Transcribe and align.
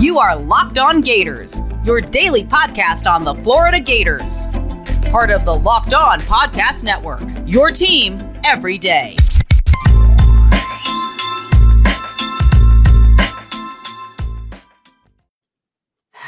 You 0.00 0.18
are 0.18 0.34
Locked 0.36 0.78
On 0.78 1.02
Gators, 1.02 1.60
your 1.84 2.00
daily 2.00 2.42
podcast 2.42 3.06
on 3.06 3.22
the 3.22 3.34
Florida 3.42 3.78
Gators. 3.78 4.46
Part 5.10 5.30
of 5.30 5.44
the 5.44 5.54
Locked 5.54 5.94
On 5.94 6.18
Podcast 6.20 6.84
Network, 6.84 7.22
your 7.46 7.70
team 7.70 8.18
every 8.44 8.78
day. 8.78 9.16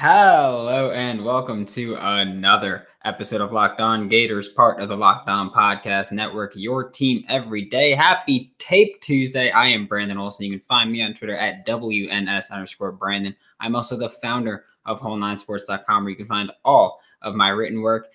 Hello 0.05 0.91
and 0.91 1.25
welcome 1.25 1.65
to 1.65 1.95
another 1.95 2.89
episode 3.05 3.41
of 3.41 3.53
Locked 3.53 3.81
On 3.81 4.09
Gators, 4.09 4.49
part 4.49 4.81
of 4.81 4.89
the 4.89 4.97
Locked 4.97 5.29
On 5.29 5.49
Podcast 5.49 6.11
Network, 6.11 6.55
your 6.57 6.91
team 6.91 7.25
every 7.29 7.67
day. 7.67 7.95
Happy 7.95 8.53
Tape 8.59 9.01
Tuesday. 9.01 9.53
I 9.53 9.69
am 9.69 9.87
Brandon 9.87 10.19
Olson. 10.19 10.47
You 10.47 10.59
can 10.59 10.67
find 10.67 10.91
me 10.91 11.03
on 11.03 11.15
Twitter 11.15 11.37
at 11.37 11.65
WNS 11.69 12.51
underscore 12.51 12.91
Brandon. 12.91 13.37
I'm 13.61 13.77
also 13.77 13.97
the 13.97 14.09
founder 14.09 14.65
of 14.87 15.01
whole9sports.com 15.01 16.03
where 16.03 16.11
you 16.11 16.17
can 16.17 16.27
find 16.27 16.51
all 16.65 16.99
of 17.23 17.37
my 17.37 17.51
written 17.51 17.81
work. 17.81 18.09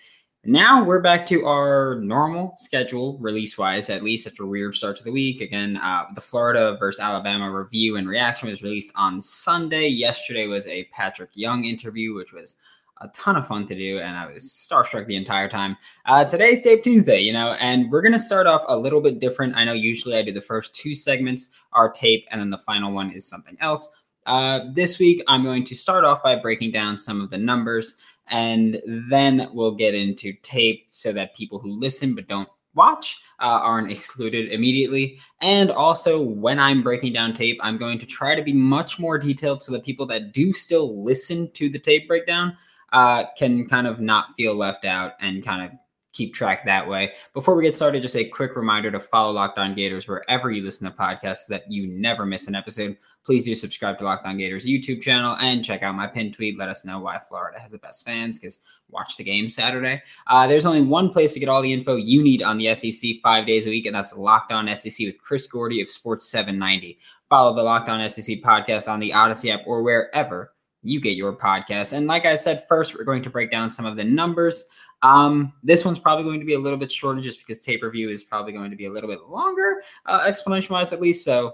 Now 0.46 0.84
we're 0.84 1.02
back 1.02 1.26
to 1.28 1.46
our 1.46 1.96
normal 1.96 2.54
schedule, 2.56 3.18
release 3.20 3.58
wise, 3.58 3.90
at 3.90 4.04
least 4.04 4.28
after 4.28 4.44
a 4.44 4.48
weird 4.48 4.76
start 4.76 4.96
to 4.98 5.04
the 5.04 5.12
week. 5.12 5.42
Again, 5.42 5.78
uh, 5.78 6.06
the 6.16 6.22
Florida 6.22 6.78
versus 6.80 7.02
Alabama 7.02 7.52
review 7.52 7.98
and 7.98 8.08
reaction 8.08 8.48
was 8.48 8.62
released 8.62 8.94
on 8.96 9.22
Sunday. 9.22 9.88
Yesterday 9.88 10.48
was 10.48 10.66
a 10.68 10.86
Patrick 10.86 11.32
Young 11.34 11.66
interview, 11.66 12.14
which 12.14 12.32
was 12.32 12.56
a 13.02 13.10
ton 13.10 13.36
of 13.36 13.48
fun 13.48 13.68
to 13.68 13.76
do, 13.76 14.00
and 14.00 14.16
I 14.16 14.32
was 14.32 14.44
starstruck 14.44 15.06
the 15.08 15.18
entire 15.18 15.50
time. 15.50 15.76
Uh, 16.06 16.24
today's 16.24 16.62
Tape 16.62 16.82
Tuesday, 16.82 17.20
you 17.20 17.34
know, 17.34 17.54
and 17.60 17.92
we're 17.92 18.02
gonna 18.02 18.20
start 18.20 18.48
off 18.48 18.64
a 18.68 18.78
little 18.78 19.02
bit 19.02 19.20
different. 19.20 19.56
I 19.56 19.66
know 19.66 19.74
usually 19.74 20.16
I 20.16 20.22
do 20.22 20.32
the 20.32 20.42
first 20.42 20.74
two 20.74 20.96
segments 20.96 21.52
are 21.74 21.92
tape, 21.92 22.26
and 22.32 22.40
then 22.40 22.52
the 22.52 22.58
final 22.60 22.94
one 22.94 23.12
is 23.12 23.28
something 23.28 23.58
else. 23.60 23.94
Uh, 24.26 24.62
this 24.74 25.00
week, 25.00 25.22
I'm 25.28 25.44
going 25.44 25.64
to 25.66 25.76
start 25.76 26.04
off 26.04 26.24
by 26.24 26.36
breaking 26.36 26.72
down 26.72 26.98
some 26.98 27.22
of 27.22 27.30
the 27.30 27.38
numbers 27.38 27.98
and 28.30 28.82
then 28.86 29.50
we'll 29.54 29.76
get 29.76 29.96
into 29.96 30.34
tape 30.42 30.86
so 30.90 31.12
that 31.14 31.36
people 31.36 31.60
who 31.60 31.80
listen 31.80 32.16
but 32.16 32.28
don't 32.28 32.50
watch 32.76 33.22
uh, 33.40 33.60
aren't 33.64 33.92
excluded 33.98 34.52
immediately. 34.52 35.20
And 35.42 35.70
also, 35.72 36.22
when 36.22 36.60
I'm 36.60 36.82
breaking 36.82 37.14
down 37.14 37.34
tape, 37.34 37.60
I'm 37.62 37.78
going 37.78 38.00
to 38.00 38.06
try 38.06 38.36
to 38.36 38.44
be 38.44 38.54
much 38.54 39.00
more 39.00 39.18
detailed 39.18 39.64
so 39.64 39.72
that 39.74 39.84
people 39.84 40.06
that 40.08 40.32
do 40.32 40.54
still 40.54 41.04
listen 41.04 41.52
to 41.52 41.70
the 41.70 41.80
tape 41.80 42.08
breakdown 42.08 42.56
uh, 42.94 43.26
can 43.38 43.68
kind 43.68 43.88
of 43.88 44.00
not 44.00 44.34
feel 44.36 44.56
left 44.56 44.86
out 44.86 45.14
and 45.20 45.44
kind 45.44 45.64
of 45.64 45.78
keep 46.18 46.34
track 46.34 46.66
that 46.66 46.88
way. 46.88 47.14
Before 47.34 47.56
we 47.56 47.64
get 47.64 47.76
started, 47.76 48.02
just 48.02 48.16
a 48.16 48.26
quick 48.26 48.56
reminder 48.56 48.90
to 48.92 49.00
follow 49.00 49.32
Locked 49.32 49.60
On 49.60 49.76
Gators 49.76 50.08
wherever 50.08 50.52
you 50.52 50.64
listen 50.64 50.90
to 50.90 50.98
podcasts 50.98 51.46
so 51.46 51.54
that 51.54 51.72
you 51.72 51.88
never 51.88 52.26
miss 52.26 52.48
an 52.48 52.56
episode 52.56 52.98
please 53.28 53.44
do 53.44 53.54
subscribe 53.54 53.98
to 53.98 54.06
Locked 54.06 54.26
On 54.26 54.38
Gators 54.38 54.66
YouTube 54.66 55.02
channel 55.02 55.36
and 55.42 55.64
check 55.64 55.84
out 55.84 55.96
my 55.96 56.08
pinned 56.08 56.34
tweet. 56.34 56.58
Let 56.58 56.70
us 56.70 56.86
know 56.86 57.00
why 57.00 57.20
Florida 57.20 57.60
has 57.60 57.72
the 57.72 57.78
best 57.78 58.06
fans 58.06 58.40
because 58.40 58.60
watch 58.90 59.18
the 59.18 59.24
game 59.26 59.50
Saturday. 59.50 60.02
Uh, 60.28 60.48
there's 60.48 60.66
only 60.66 60.82
one 60.82 61.10
place 61.10 61.34
to 61.34 61.42
get 61.42 61.50
all 61.50 61.62
the 61.62 61.74
info 61.74 61.98
you 61.98 62.24
need 62.24 62.42
on 62.42 62.58
the 62.58 62.74
SEC 62.74 63.16
five 63.22 63.46
days 63.46 63.68
a 63.68 63.70
week, 63.70 63.86
and 63.86 63.94
that's 63.94 64.16
Locked 64.16 64.54
On 64.54 64.66
SEC 64.70 65.06
with 65.06 65.22
Chris 65.22 65.46
Gordy 65.46 65.82
of 65.82 65.92
Sports 65.92 66.32
790. 66.32 66.98
Follow 67.30 67.54
the 67.54 67.64
Locked 67.64 67.90
On 67.90 68.10
SEC 68.10 68.38
podcast 68.38 68.88
on 68.88 69.02
the 69.02 69.14
Odyssey 69.14 69.52
app 69.52 69.68
or 69.68 69.84
wherever 69.84 70.54
you 70.82 71.02
get 71.02 71.18
your 71.18 71.36
podcasts. 71.36 71.92
And 71.92 72.08
like 72.08 72.26
I 72.26 72.36
said, 72.36 72.64
first, 72.70 72.98
we're 72.98 73.04
going 73.04 73.24
to 73.24 73.30
break 73.30 73.52
down 73.52 73.70
some 73.70 73.86
of 73.86 73.98
the 73.98 74.06
numbers. 74.06 74.70
Um, 75.04 75.54
this 75.64 75.86
one's 75.86 76.00
probably 76.00 76.26
going 76.26 76.40
to 76.40 76.46
be 76.46 76.56
a 76.56 76.60
little 76.60 76.80
bit 76.80 76.92
shorter 76.92 77.22
just 77.22 77.40
because 77.40 77.64
tape 77.64 77.84
review 77.84 78.10
is 78.10 78.24
probably 78.24 78.54
going 78.54 78.72
to 78.72 78.76
be 78.76 78.86
a 78.86 78.92
little 78.92 79.10
bit 79.10 79.28
longer, 79.28 79.84
uh, 80.06 80.26
explanation 80.28 80.74
wise 80.74 80.92
at 80.92 81.02
least. 81.02 81.24
So 81.24 81.54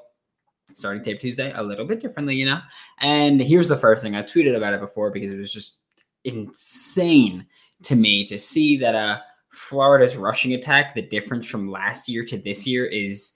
starting 0.74 1.04
Tape 1.04 1.20
Tuesday 1.20 1.52
a 1.54 1.62
little 1.62 1.86
bit 1.86 2.00
differently, 2.00 2.36
you 2.36 2.46
know? 2.46 2.62
And 3.00 3.42
here's 3.42 3.68
the 3.68 3.78
first 3.78 4.02
thing 4.02 4.16
I 4.16 4.24
tweeted 4.24 4.56
about 4.56 4.74
it 4.74 4.80
before 4.80 5.12
because 5.12 5.34
it 5.34 5.38
was 5.38 5.52
just 5.52 5.80
insane 6.24 7.46
to 7.84 7.96
me 7.96 8.24
to 8.24 8.38
see 8.38 8.78
that 8.78 8.96
uh 8.96 9.20
Florida's 9.54 10.16
rushing 10.16 10.54
attack, 10.54 10.96
the 10.96 11.02
difference 11.02 11.46
from 11.46 11.70
last 11.70 12.10
year 12.10 12.26
to 12.26 12.38
this 12.38 12.66
year 12.66 12.86
is 12.86 13.36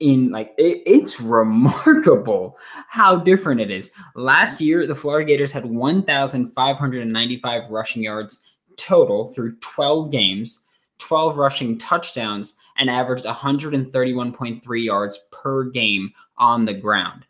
in 0.00 0.30
like 0.30 0.52
it, 0.56 0.82
it's 0.86 1.20
remarkable 1.20 2.56
how 2.88 3.16
different 3.16 3.60
it 3.60 3.70
is. 3.70 3.92
Last 4.14 4.60
year, 4.60 4.86
the 4.86 4.94
Florida 4.94 5.26
Gators 5.26 5.50
had 5.50 5.66
1,595 5.66 7.70
rushing 7.70 8.04
yards 8.04 8.42
total 8.78 9.26
through 9.28 9.56
12 9.56 10.10
games, 10.10 10.66
12 10.98 11.36
rushing 11.36 11.78
touchdowns, 11.78 12.54
and 12.76 12.88
averaged 12.88 13.24
131.3 13.24 14.84
yards 14.84 15.20
per 15.30 15.64
game 15.64 16.12
on 16.38 16.64
the 16.64 16.74
ground. 16.74 17.26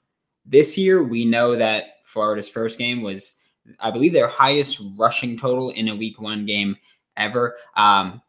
This 0.46 0.78
year, 0.78 1.02
we 1.02 1.24
know 1.24 1.56
that 1.56 2.02
Florida's 2.04 2.48
first 2.48 2.78
game 2.78 3.02
was, 3.02 3.38
I 3.80 3.90
believe, 3.90 4.12
their 4.12 4.28
highest 4.28 4.80
rushing 4.96 5.36
total 5.36 5.70
in 5.70 5.88
a 5.88 5.96
week 5.96 6.20
one 6.20 6.46
game 6.46 6.76
ever. 7.16 7.56
Um, 7.76 8.22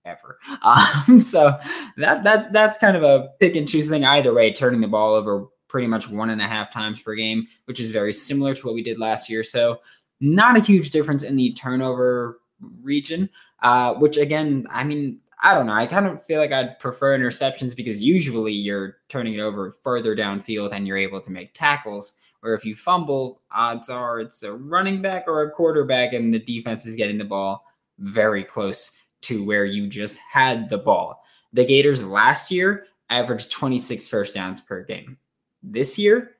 ever. 0.04 0.38
Um, 0.62 1.18
so 1.18 1.58
that 1.98 2.24
that 2.24 2.52
that's 2.52 2.78
kind 2.78 2.96
of 2.96 3.02
a 3.02 3.30
pick 3.40 3.56
and 3.56 3.68
choose 3.68 3.90
thing 3.90 4.04
either 4.04 4.32
way, 4.32 4.52
turning 4.52 4.80
the 4.80 4.88
ball 4.88 5.14
over 5.14 5.46
pretty 5.68 5.88
much 5.88 6.08
one 6.08 6.30
and 6.30 6.40
a 6.40 6.46
half 6.46 6.72
times 6.72 7.00
per 7.00 7.14
game, 7.14 7.46
which 7.64 7.80
is 7.80 7.90
very 7.90 8.12
similar 8.12 8.54
to 8.54 8.66
what 8.66 8.74
we 8.74 8.82
did 8.82 9.00
last 9.00 9.28
year. 9.28 9.42
So 9.42 9.80
not 10.20 10.56
a 10.56 10.60
huge 10.60 10.90
difference 10.90 11.24
in 11.24 11.36
the 11.36 11.52
turnover 11.54 12.40
region. 12.82 13.28
Uh, 13.64 13.94
which 13.94 14.18
again, 14.18 14.66
I 14.70 14.84
mean, 14.84 15.18
I 15.44 15.52
don't 15.52 15.66
know. 15.66 15.74
I 15.74 15.86
kind 15.86 16.06
of 16.06 16.24
feel 16.24 16.40
like 16.40 16.52
I'd 16.52 16.78
prefer 16.78 17.16
interceptions 17.16 17.76
because 17.76 18.02
usually 18.02 18.54
you're 18.54 18.96
turning 19.10 19.34
it 19.34 19.40
over 19.40 19.72
further 19.82 20.16
downfield 20.16 20.72
and 20.72 20.86
you're 20.86 20.96
able 20.96 21.20
to 21.20 21.30
make 21.30 21.52
tackles. 21.52 22.14
Or 22.42 22.54
if 22.54 22.64
you 22.64 22.74
fumble, 22.74 23.42
odds 23.52 23.90
are 23.90 24.20
it's 24.20 24.42
a 24.42 24.54
running 24.54 25.02
back 25.02 25.24
or 25.26 25.42
a 25.42 25.50
quarterback, 25.50 26.14
and 26.14 26.32
the 26.32 26.38
defense 26.38 26.86
is 26.86 26.96
getting 26.96 27.18
the 27.18 27.24
ball 27.24 27.64
very 27.98 28.42
close 28.42 28.98
to 29.22 29.44
where 29.44 29.66
you 29.66 29.86
just 29.86 30.18
had 30.18 30.70
the 30.70 30.78
ball. 30.78 31.22
The 31.52 31.64
Gators 31.64 32.04
last 32.04 32.50
year 32.50 32.86
averaged 33.10 33.52
26 33.52 34.08
first 34.08 34.32
downs 34.34 34.62
per 34.62 34.82
game. 34.82 35.18
This 35.62 35.98
year, 35.98 36.36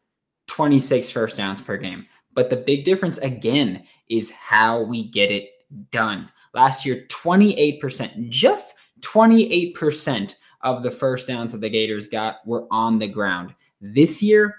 26 0.47 1.11
first 1.11 1.37
downs 1.37 1.61
per 1.61 1.77
game. 1.77 2.07
But 2.33 2.49
the 2.49 2.57
big 2.57 2.85
difference 2.85 3.19
again 3.19 3.85
is 4.09 4.33
how 4.33 4.83
we 4.83 5.11
get 5.11 5.31
it 5.31 5.51
done. 5.91 6.31
Last 6.55 6.87
year, 6.87 7.05
28%, 7.11 8.29
just 8.29 8.75
28% 9.05 10.35
of 10.63 10.83
the 10.83 10.91
first 10.91 11.27
downs 11.27 11.53
that 11.53 11.61
the 11.61 11.71
Gators 11.71 12.09
got 12.09 12.47
were 12.47 12.67
on 12.71 12.99
the 12.99 13.09
ground. 13.09 13.55
This 13.81 14.23
year, 14.23 14.57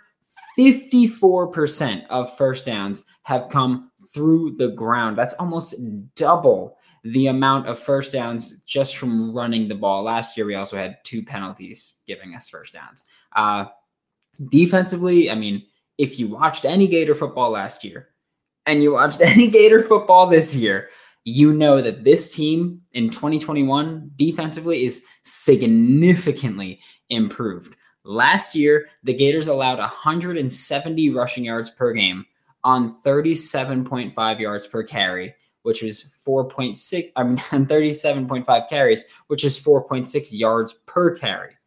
54% 0.58 2.06
of 2.08 2.38
first 2.38 2.66
downs 2.66 3.06
have 3.24 3.50
come 3.50 3.92
through 4.14 4.56
the 4.58 4.70
ground. 4.70 5.18
That's 5.18 5.34
almost 5.36 5.76
double 6.16 6.78
the 7.04 7.28
amount 7.28 7.68
of 7.68 7.80
first 7.80 8.14
downs 8.14 8.62
just 8.66 8.98
from 8.98 9.34
running 9.34 9.68
the 9.68 9.76
ball. 9.76 10.04
Last 10.04 10.38
year, 10.38 10.46
we 10.46 10.56
also 10.56 10.78
had 10.78 10.98
two 11.04 11.24
penalties 11.24 11.96
giving 12.08 12.36
us 12.36 12.50
first 12.50 12.74
downs. 12.74 13.04
Uh, 13.36 13.66
defensively, 14.50 15.30
I 15.30 15.36
mean, 15.36 15.64
if 15.98 16.20
you 16.20 16.28
watched 16.28 16.66
any 16.66 16.88
Gator 16.88 17.16
football 17.16 17.52
last 17.52 17.84
year 17.84 18.10
and 18.66 18.82
you 18.82 18.94
watched 18.94 19.22
any 19.22 19.48
Gator 19.48 19.84
football 19.84 20.28
this 20.28 20.56
year, 20.56 20.90
you 21.26 21.52
know 21.52 21.82
that 21.82 22.04
this 22.04 22.34
team 22.34 22.82
in 22.94 23.10
2021 23.10 24.12
defensively 24.16 24.86
is 24.86 25.04
significantly 25.24 26.80
improved. 27.10 27.76
Last 28.04 28.56
year, 28.56 28.88
the 29.04 29.14
Gators 29.14 29.48
allowed 29.48 29.80
170 29.80 31.10
rushing 31.10 31.44
yards 31.44 31.70
per 31.70 31.92
game 31.92 32.26
on 32.64 32.96
37.5 33.04 34.40
yards 34.40 34.68
per 34.68 34.84
carry 34.84 35.36
which 35.66 35.82
was 35.82 36.14
4.6, 36.28 37.12
I 37.16 37.24
mean, 37.24 37.38
37.5 37.52 38.70
carries, 38.70 39.06
which 39.28 39.44
is 39.44 39.60
4.6 39.60 40.28
yards 40.32 40.74
per 40.86 41.16
carry. 41.16 41.58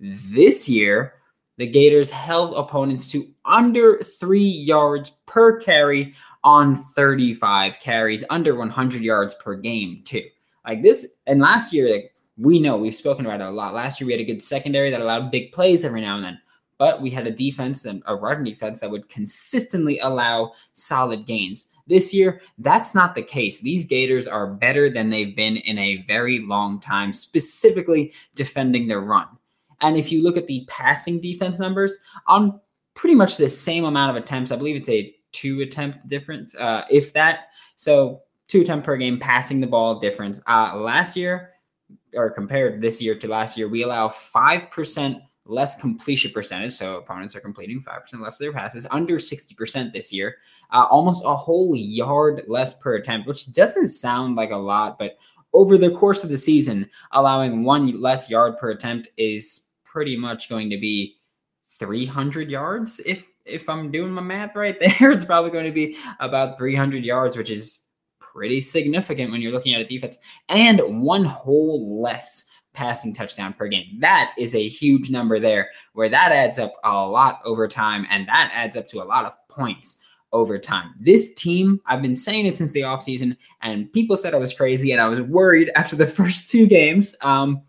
This 0.00 0.70
year, 0.70 1.16
the 1.58 1.66
Gators 1.66 2.08
held 2.08 2.54
opponents 2.54 3.10
to 3.10 3.28
under 3.44 3.98
three 3.98 4.40
yards 4.40 5.10
per 5.26 5.60
carry 5.60 6.14
on 6.44 6.76
35 6.76 7.78
carries, 7.80 8.24
under 8.30 8.54
100 8.54 9.02
yards 9.02 9.34
per 9.34 9.54
game, 9.54 10.02
too. 10.04 10.24
Like 10.66 10.82
this, 10.82 11.16
and 11.26 11.40
last 11.40 11.72
year, 11.72 11.90
like 11.90 12.14
we 12.36 12.58
know 12.58 12.76
we've 12.76 12.94
spoken 12.94 13.26
about 13.26 13.40
it 13.40 13.46
a 13.46 13.50
lot. 13.50 13.74
Last 13.74 14.00
year, 14.00 14.06
we 14.06 14.12
had 14.12 14.20
a 14.20 14.24
good 14.24 14.42
secondary 14.42 14.90
that 14.90 15.00
allowed 15.00 15.30
big 15.30 15.52
plays 15.52 15.84
every 15.84 16.00
now 16.00 16.16
and 16.16 16.24
then, 16.24 16.40
but 16.78 17.02
we 17.02 17.10
had 17.10 17.26
a 17.26 17.30
defense 17.30 17.84
and 17.84 18.02
a 18.06 18.14
run 18.14 18.44
defense 18.44 18.80
that 18.80 18.90
would 18.90 19.08
consistently 19.08 19.98
allow 19.98 20.52
solid 20.72 21.26
gains. 21.26 21.68
This 21.88 22.14
year, 22.14 22.40
that's 22.58 22.94
not 22.94 23.14
the 23.14 23.22
case. 23.22 23.60
These 23.60 23.86
Gators 23.86 24.28
are 24.28 24.46
better 24.46 24.88
than 24.88 25.10
they've 25.10 25.34
been 25.34 25.56
in 25.56 25.78
a 25.78 26.04
very 26.06 26.38
long 26.38 26.80
time, 26.80 27.12
specifically 27.12 28.12
defending 28.34 28.86
their 28.86 29.00
run. 29.00 29.26
And 29.80 29.96
if 29.96 30.12
you 30.12 30.22
look 30.22 30.36
at 30.36 30.46
the 30.46 30.64
passing 30.68 31.20
defense 31.20 31.58
numbers, 31.58 31.98
on 32.28 32.60
pretty 32.94 33.16
much 33.16 33.36
the 33.36 33.48
same 33.48 33.84
amount 33.84 34.16
of 34.16 34.22
attempts, 34.22 34.52
I 34.52 34.56
believe 34.56 34.76
it's 34.76 34.88
a 34.88 35.14
two 35.32 35.60
attempt 35.60 36.06
difference, 36.08 36.54
uh, 36.54 36.84
if 36.90 37.12
that. 37.14 37.48
So 37.76 38.22
two 38.48 38.60
attempt 38.60 38.86
per 38.86 38.96
game 38.96 39.18
passing 39.18 39.60
the 39.60 39.66
ball 39.66 39.98
difference. 39.98 40.40
Uh, 40.46 40.76
last 40.76 41.16
year, 41.16 41.50
or 42.14 42.30
compared 42.30 42.80
this 42.80 43.00
year 43.00 43.14
to 43.16 43.28
last 43.28 43.56
year, 43.56 43.68
we 43.68 43.82
allow 43.82 44.08
5% 44.08 45.22
less 45.44 45.80
completion 45.80 46.30
percentage. 46.30 46.72
So 46.72 46.98
opponents 46.98 47.34
are 47.34 47.40
completing 47.40 47.82
5% 47.82 48.20
less 48.20 48.34
of 48.34 48.38
their 48.38 48.52
passes, 48.52 48.86
under 48.90 49.16
60% 49.16 49.92
this 49.92 50.12
year 50.12 50.36
uh, 50.72 50.86
almost 50.90 51.22
a 51.24 51.36
whole 51.36 51.76
yard 51.76 52.42
less 52.48 52.78
per 52.78 52.94
attempt, 52.94 53.28
which 53.28 53.52
doesn't 53.52 53.88
sound 53.88 54.36
like 54.36 54.50
a 54.50 54.56
lot, 54.56 54.98
but 54.98 55.18
over 55.52 55.76
the 55.76 55.90
course 55.90 56.24
of 56.24 56.30
the 56.30 56.36
season, 56.36 56.88
allowing 57.12 57.62
one 57.62 58.00
less 58.00 58.30
yard 58.30 58.56
per 58.56 58.70
attempt 58.70 59.08
is 59.18 59.68
pretty 59.84 60.16
much 60.16 60.48
going 60.48 60.70
to 60.70 60.78
be 60.78 61.16
300 61.78 62.50
yards. 62.50 63.00
If 63.04 63.26
if 63.44 63.68
I'm 63.68 63.90
doing 63.90 64.12
my 64.12 64.22
math 64.22 64.56
right 64.56 64.78
there, 64.80 65.10
it's 65.10 65.24
probably 65.24 65.50
going 65.50 65.66
to 65.66 65.72
be 65.72 65.96
about 66.20 66.58
300 66.58 67.04
yards, 67.04 67.36
which 67.36 67.50
is 67.50 67.86
pretty 68.18 68.60
significant 68.60 69.30
when 69.30 69.40
you're 69.40 69.52
looking 69.52 69.74
at 69.74 69.80
a 69.80 69.84
defense, 69.84 70.18
and 70.48 70.80
one 71.02 71.24
whole 71.24 72.02
less 72.02 72.48
passing 72.72 73.14
touchdown 73.14 73.52
per 73.52 73.68
game. 73.68 73.98
That 73.98 74.32
is 74.38 74.54
a 74.54 74.68
huge 74.68 75.10
number 75.10 75.38
there, 75.38 75.68
where 75.92 76.08
that 76.08 76.32
adds 76.32 76.58
up 76.58 76.72
a 76.84 77.06
lot 77.06 77.40
over 77.44 77.68
time, 77.68 78.06
and 78.10 78.26
that 78.28 78.50
adds 78.54 78.76
up 78.76 78.88
to 78.88 79.02
a 79.02 79.04
lot 79.04 79.26
of 79.26 79.34
points 79.48 79.98
over 80.32 80.58
time. 80.58 80.94
This 80.98 81.34
team, 81.34 81.80
I've 81.86 82.00
been 82.00 82.14
saying 82.14 82.46
it 82.46 82.56
since 82.56 82.72
the 82.72 82.80
offseason, 82.80 83.36
and 83.60 83.92
people 83.92 84.16
said 84.16 84.34
I 84.34 84.38
was 84.38 84.54
crazy, 84.54 84.92
and 84.92 85.00
I 85.00 85.08
was 85.08 85.20
worried 85.20 85.70
after 85.76 85.96
the 85.96 86.06
first 86.06 86.48
two 86.48 86.66
games. 86.66 87.14
Um, 87.20 87.62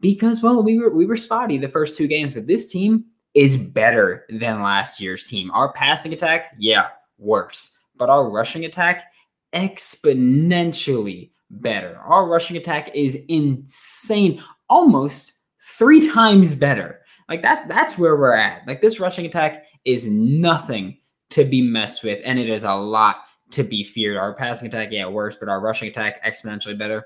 because 0.00 0.42
well, 0.42 0.62
we 0.62 0.78
were 0.78 0.88
we 0.88 1.04
were 1.04 1.16
spotty 1.16 1.58
the 1.58 1.68
first 1.68 1.96
two 1.96 2.06
games, 2.06 2.32
but 2.32 2.46
this 2.46 2.70
team 2.70 3.04
is 3.34 3.56
better 3.56 4.26
than 4.28 4.62
last 4.62 5.00
year's 5.00 5.24
team. 5.24 5.50
Our 5.52 5.72
passing 5.72 6.12
attack, 6.12 6.54
yeah, 6.58 6.88
worse. 7.18 7.78
But 7.96 8.10
our 8.10 8.28
rushing 8.28 8.64
attack, 8.64 9.04
exponentially 9.52 11.30
better. 11.50 11.98
Our 11.98 12.26
rushing 12.26 12.56
attack 12.56 12.94
is 12.94 13.24
insane, 13.28 14.42
almost 14.68 15.40
three 15.78 16.00
times 16.00 16.54
better. 16.54 17.00
Like 17.28 17.42
that, 17.42 17.68
that's 17.68 17.98
where 17.98 18.16
we're 18.16 18.34
at. 18.34 18.66
Like 18.66 18.80
this 18.80 19.00
rushing 19.00 19.26
attack 19.26 19.64
is 19.84 20.08
nothing 20.10 20.98
to 21.30 21.44
be 21.44 21.62
messed 21.62 22.02
with, 22.02 22.20
and 22.24 22.38
it 22.38 22.48
is 22.48 22.64
a 22.64 22.74
lot 22.74 23.18
to 23.50 23.62
be 23.62 23.84
feared. 23.84 24.16
Our 24.16 24.34
passing 24.34 24.68
attack, 24.68 24.88
yeah, 24.90 25.06
worse, 25.06 25.36
but 25.36 25.48
our 25.48 25.60
rushing 25.60 25.88
attack 25.88 26.24
exponentially 26.24 26.78
better. 26.78 27.04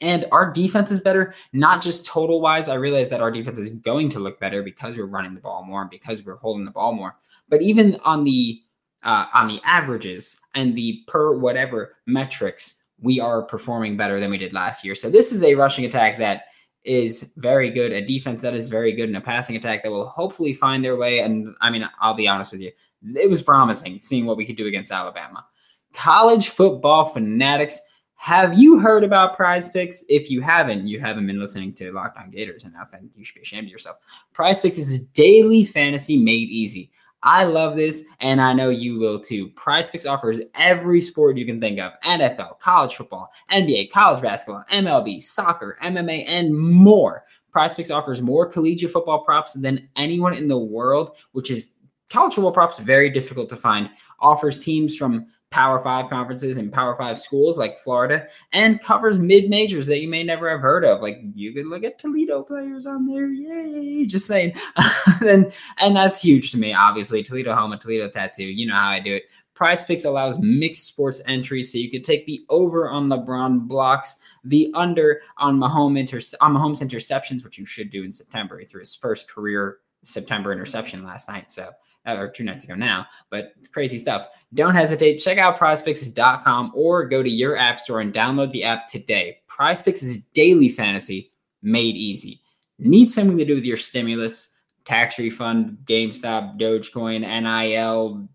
And 0.00 0.26
our 0.32 0.50
defense 0.50 0.90
is 0.90 1.00
better, 1.00 1.34
not 1.52 1.82
just 1.82 2.06
total 2.06 2.40
wise. 2.40 2.68
I 2.68 2.74
realize 2.74 3.10
that 3.10 3.20
our 3.20 3.30
defense 3.30 3.58
is 3.58 3.70
going 3.70 4.08
to 4.10 4.18
look 4.18 4.40
better 4.40 4.62
because 4.62 4.96
we're 4.96 5.06
running 5.06 5.34
the 5.34 5.40
ball 5.40 5.64
more 5.64 5.82
and 5.82 5.90
because 5.90 6.24
we're 6.24 6.36
holding 6.36 6.64
the 6.64 6.70
ball 6.70 6.92
more. 6.92 7.16
But 7.48 7.62
even 7.62 7.96
on 8.04 8.24
the 8.24 8.60
uh, 9.04 9.26
on 9.34 9.48
the 9.48 9.60
averages 9.64 10.40
and 10.54 10.76
the 10.76 11.02
per 11.06 11.36
whatever 11.36 11.96
metrics, 12.06 12.82
we 13.00 13.20
are 13.20 13.42
performing 13.42 13.96
better 13.96 14.20
than 14.20 14.30
we 14.30 14.38
did 14.38 14.52
last 14.52 14.84
year. 14.84 14.94
So 14.94 15.10
this 15.10 15.32
is 15.32 15.42
a 15.42 15.54
rushing 15.54 15.84
attack 15.84 16.18
that 16.18 16.44
is 16.84 17.32
very 17.36 17.70
good, 17.70 17.92
a 17.92 18.04
defense 18.04 18.42
that 18.42 18.54
is 18.54 18.68
very 18.68 18.92
good, 18.92 19.08
and 19.08 19.16
a 19.16 19.20
passing 19.20 19.56
attack 19.56 19.82
that 19.82 19.92
will 19.92 20.08
hopefully 20.08 20.54
find 20.54 20.84
their 20.84 20.96
way. 20.96 21.20
And 21.20 21.54
I 21.60 21.70
mean, 21.70 21.88
I'll 22.00 22.14
be 22.14 22.28
honest 22.28 22.52
with 22.52 22.60
you, 22.60 22.72
it 23.16 23.28
was 23.28 23.42
promising 23.42 24.00
seeing 24.00 24.26
what 24.26 24.36
we 24.36 24.46
could 24.46 24.56
do 24.56 24.66
against 24.66 24.92
Alabama. 24.92 25.44
College 25.92 26.48
football 26.48 27.04
fanatics, 27.04 27.80
have 28.22 28.56
you 28.56 28.78
heard 28.78 29.02
about 29.02 29.34
prize 29.34 29.68
picks? 29.68 30.04
If 30.08 30.30
you 30.30 30.40
haven't, 30.40 30.86
you 30.86 31.00
haven't 31.00 31.26
been 31.26 31.40
listening 31.40 31.72
to 31.72 31.90
Locked 31.90 32.16
On 32.18 32.30
Gators 32.30 32.62
enough, 32.62 32.92
and 32.92 33.10
you 33.16 33.24
should 33.24 33.34
be 33.34 33.40
ashamed 33.40 33.66
of 33.66 33.72
yourself. 33.72 33.96
Prize 34.32 34.60
picks 34.60 34.78
is 34.78 35.06
daily 35.06 35.64
fantasy 35.64 36.16
made 36.16 36.48
easy. 36.48 36.92
I 37.24 37.42
love 37.42 37.74
this, 37.74 38.04
and 38.20 38.40
I 38.40 38.52
know 38.52 38.68
you 38.68 39.00
will 39.00 39.18
too. 39.18 39.48
Prize 39.48 39.90
Picks 39.90 40.06
offers 40.06 40.40
every 40.54 41.00
sport 41.00 41.36
you 41.36 41.44
can 41.44 41.60
think 41.60 41.80
of 41.80 41.94
NFL, 42.04 42.60
college 42.60 42.94
football, 42.94 43.28
NBA, 43.50 43.90
college 43.90 44.22
basketball, 44.22 44.62
MLB, 44.70 45.20
soccer, 45.20 45.76
MMA, 45.82 46.24
and 46.28 46.56
more. 46.56 47.24
Prize 47.50 47.74
Picks 47.74 47.90
offers 47.90 48.22
more 48.22 48.46
collegiate 48.46 48.92
football 48.92 49.24
props 49.24 49.54
than 49.54 49.88
anyone 49.96 50.34
in 50.34 50.46
the 50.46 50.58
world, 50.58 51.16
which 51.32 51.50
is 51.50 51.72
college 52.08 52.34
football 52.34 52.52
props 52.52 52.78
very 52.78 53.10
difficult 53.10 53.48
to 53.48 53.56
find. 53.56 53.90
Offers 54.20 54.64
teams 54.64 54.94
from 54.94 55.26
Power 55.52 55.78
Five 55.80 56.08
conferences 56.08 56.56
and 56.56 56.72
Power 56.72 56.96
Five 56.96 57.18
schools 57.18 57.58
like 57.58 57.78
Florida, 57.78 58.26
and 58.52 58.80
covers 58.80 59.18
mid 59.18 59.48
majors 59.48 59.86
that 59.86 60.00
you 60.00 60.08
may 60.08 60.24
never 60.24 60.50
have 60.50 60.60
heard 60.60 60.84
of. 60.84 61.02
Like 61.02 61.20
you 61.34 61.52
could 61.52 61.66
look 61.66 61.84
at 61.84 61.98
Toledo 61.98 62.42
players 62.42 62.86
on 62.86 63.06
there, 63.06 63.28
yay! 63.28 64.04
Just 64.06 64.26
saying, 64.26 64.54
and 65.20 65.52
and 65.78 65.94
that's 65.94 66.20
huge 66.20 66.50
to 66.52 66.58
me. 66.58 66.72
Obviously, 66.72 67.22
Toledo 67.22 67.54
helmet, 67.54 67.82
Toledo 67.82 68.08
tattoo. 68.08 68.44
You 68.44 68.66
know 68.66 68.74
how 68.74 68.88
I 68.88 68.98
do 69.00 69.14
it. 69.14 69.24
Prize 69.54 69.84
Picks 69.84 70.06
allows 70.06 70.38
mixed 70.38 70.86
sports 70.86 71.20
entries, 71.26 71.70
so 71.70 71.78
you 71.78 71.90
could 71.90 72.04
take 72.04 72.26
the 72.26 72.44
over 72.48 72.88
on 72.88 73.08
LeBron 73.08 73.68
blocks, 73.68 74.18
the 74.44 74.70
under 74.74 75.20
on 75.36 75.58
Mahomes 75.58 75.98
inter- 75.98 76.36
on 76.40 76.54
Mahomes 76.54 76.82
interceptions, 76.82 77.44
which 77.44 77.58
you 77.58 77.66
should 77.66 77.90
do 77.90 78.02
in 78.02 78.12
September. 78.12 78.58
He 78.58 78.64
threw 78.64 78.80
his 78.80 78.96
first 78.96 79.30
career 79.30 79.78
September 80.02 80.50
interception 80.50 81.04
last 81.04 81.28
night, 81.28 81.52
so 81.52 81.70
or 82.06 82.28
two 82.28 82.44
nights 82.44 82.64
ago 82.64 82.74
now, 82.74 83.06
but 83.30 83.52
crazy 83.72 83.98
stuff. 83.98 84.28
Don't 84.54 84.74
hesitate. 84.74 85.18
Check 85.18 85.38
out 85.38 85.58
prizepicks.com 85.58 86.72
or 86.74 87.06
go 87.06 87.22
to 87.22 87.30
your 87.30 87.56
app 87.56 87.80
store 87.80 88.00
and 88.00 88.12
download 88.12 88.52
the 88.52 88.64
app 88.64 88.88
today. 88.88 89.38
Prizepicks 89.48 90.02
is 90.02 90.22
daily 90.34 90.68
fantasy 90.68 91.32
made 91.62 91.96
easy. 91.96 92.40
Need 92.78 93.10
something 93.10 93.38
to 93.38 93.44
do 93.44 93.54
with 93.54 93.64
your 93.64 93.76
stimulus, 93.76 94.56
tax 94.84 95.18
refund, 95.18 95.78
GameStop, 95.84 96.58
Dogecoin, 96.58 97.20
NIL, 97.20 98.28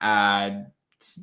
uh, 0.00 0.50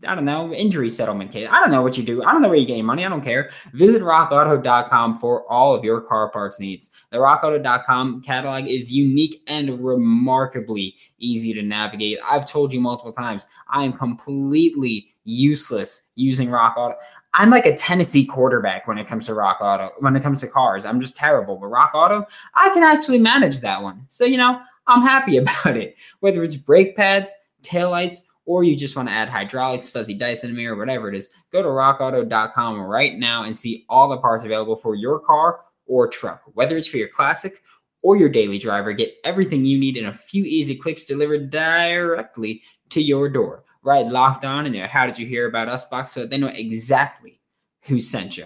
I 0.08 0.16
don't 0.16 0.26
know, 0.26 0.52
injury 0.54 0.90
settlement 0.90 1.32
case. 1.32 1.48
I 1.52 1.60
don't 1.60 1.70
know 1.70 1.84
what 1.84 1.98
you 1.98 2.04
do. 2.04 2.24
I 2.24 2.32
don't 2.32 2.42
know 2.42 2.50
where 2.50 2.58
you 2.58 2.66
get 2.66 2.78
your 2.78 2.86
money. 2.86 3.06
I 3.06 3.10
don't 3.10 3.24
care. 3.24 3.52
Visit 3.74 4.02
rockauto.com 4.02 5.20
for 5.20 5.52
all 5.52 5.76
of 5.76 5.84
your 5.84 6.02
car 6.02 6.32
parts 6.32 6.60
needs. 6.60 6.90
The 7.12 7.18
rockauto.com 7.18 8.22
catalog 8.22 8.68
is 8.68 8.92
unique 8.92 9.44
and 9.48 9.80
remarkably 9.80 10.96
easy 11.20 11.54
to 11.54 11.62
navigate. 11.62 12.18
I've 12.26 12.48
told 12.48 12.74
you 12.74 12.80
multiple 12.80 13.14
times, 13.14 13.48
I 13.70 13.84
am 13.84 13.94
completely 13.94 15.14
useless 15.26 16.08
using 16.16 16.50
Rock 16.50 16.76
Auto. 16.78 16.96
I'm 17.34 17.52
like 17.52 17.68
a 17.68 17.76
Tennessee 17.76 18.26
quarterback 18.26 18.88
when 18.88 18.98
it 18.98 19.08
comes 19.08 19.28
to 19.28 19.36
Rock 19.36 19.58
Auto. 19.62 19.92
When 20.00 20.16
it 20.16 20.24
comes 20.24 20.42
to 20.42 20.48
cars, 20.48 20.86
I'm 20.86 21.00
just 21.00 21.16
terrible. 21.16 21.56
But 21.56 21.68
Rock 21.68 21.92
Auto, 21.94 22.26
I 22.56 22.70
can 22.70 22.82
actually 22.82 23.20
manage 23.20 23.60
that 23.60 23.84
one. 23.84 24.06
So, 24.08 24.26
you 24.26 24.38
know, 24.38 24.60
I'm 24.88 25.04
happy 25.04 25.38
about 25.38 25.78
it. 25.78 25.96
Whether 26.20 26.44
it's 26.44 26.56
brake 26.56 26.96
pads, 26.96 27.32
taillights, 27.62 28.22
or 28.48 28.64
you 28.64 28.76
just 28.76 28.96
want 28.96 29.10
to 29.10 29.14
add 29.14 29.30
hydraulics, 29.30 29.90
fuzzy 29.90 30.16
dice, 30.16 30.42
Dyson 30.42 30.56
mirror, 30.56 30.76
whatever 30.76 31.10
it 31.10 31.16
is, 31.16 31.30
go 31.52 31.62
to 31.62 31.68
rockauto.com 31.68 32.80
right 32.80 33.16
now 33.18 33.44
and 33.44 33.56
see 33.56 33.86
all 33.90 34.10
the 34.10 34.18
parts 34.18 34.46
available 34.46 34.78
for 34.78 34.96
your 34.96 35.20
car 35.20 35.60
or 35.86 36.08
truck. 36.08 36.42
Whether 36.54 36.78
it's 36.78 36.88
for 36.88 36.98
your 36.98 37.10
classic 37.10 37.62
or 38.02 38.18
your 38.18 38.30
daily 38.30 38.58
driver, 38.58 38.94
get 38.94 39.14
everything 39.24 39.66
you 39.66 39.78
need 39.78 39.98
in 39.98 40.06
a 40.06 40.14
few 40.14 40.46
easy 40.46 40.76
clicks 40.76 41.04
delivered 41.04 41.52
directly 41.52 42.64
to 42.90 43.02
your 43.02 43.30
door. 43.30 43.66
Right, 43.84 44.08
locked 44.08 44.44
on 44.44 44.66
in 44.66 44.74
there. 44.74 44.88
How 44.88 45.06
did 45.06 45.20
you 45.20 45.28
hear 45.28 45.48
about 45.48 45.70
us 45.70 45.86
box 45.86 46.12
so 46.12 46.26
they 46.26 46.38
know 46.38 46.48
exactly 46.48 47.38
who 47.88 48.00
sent 48.00 48.38
you. 48.38 48.46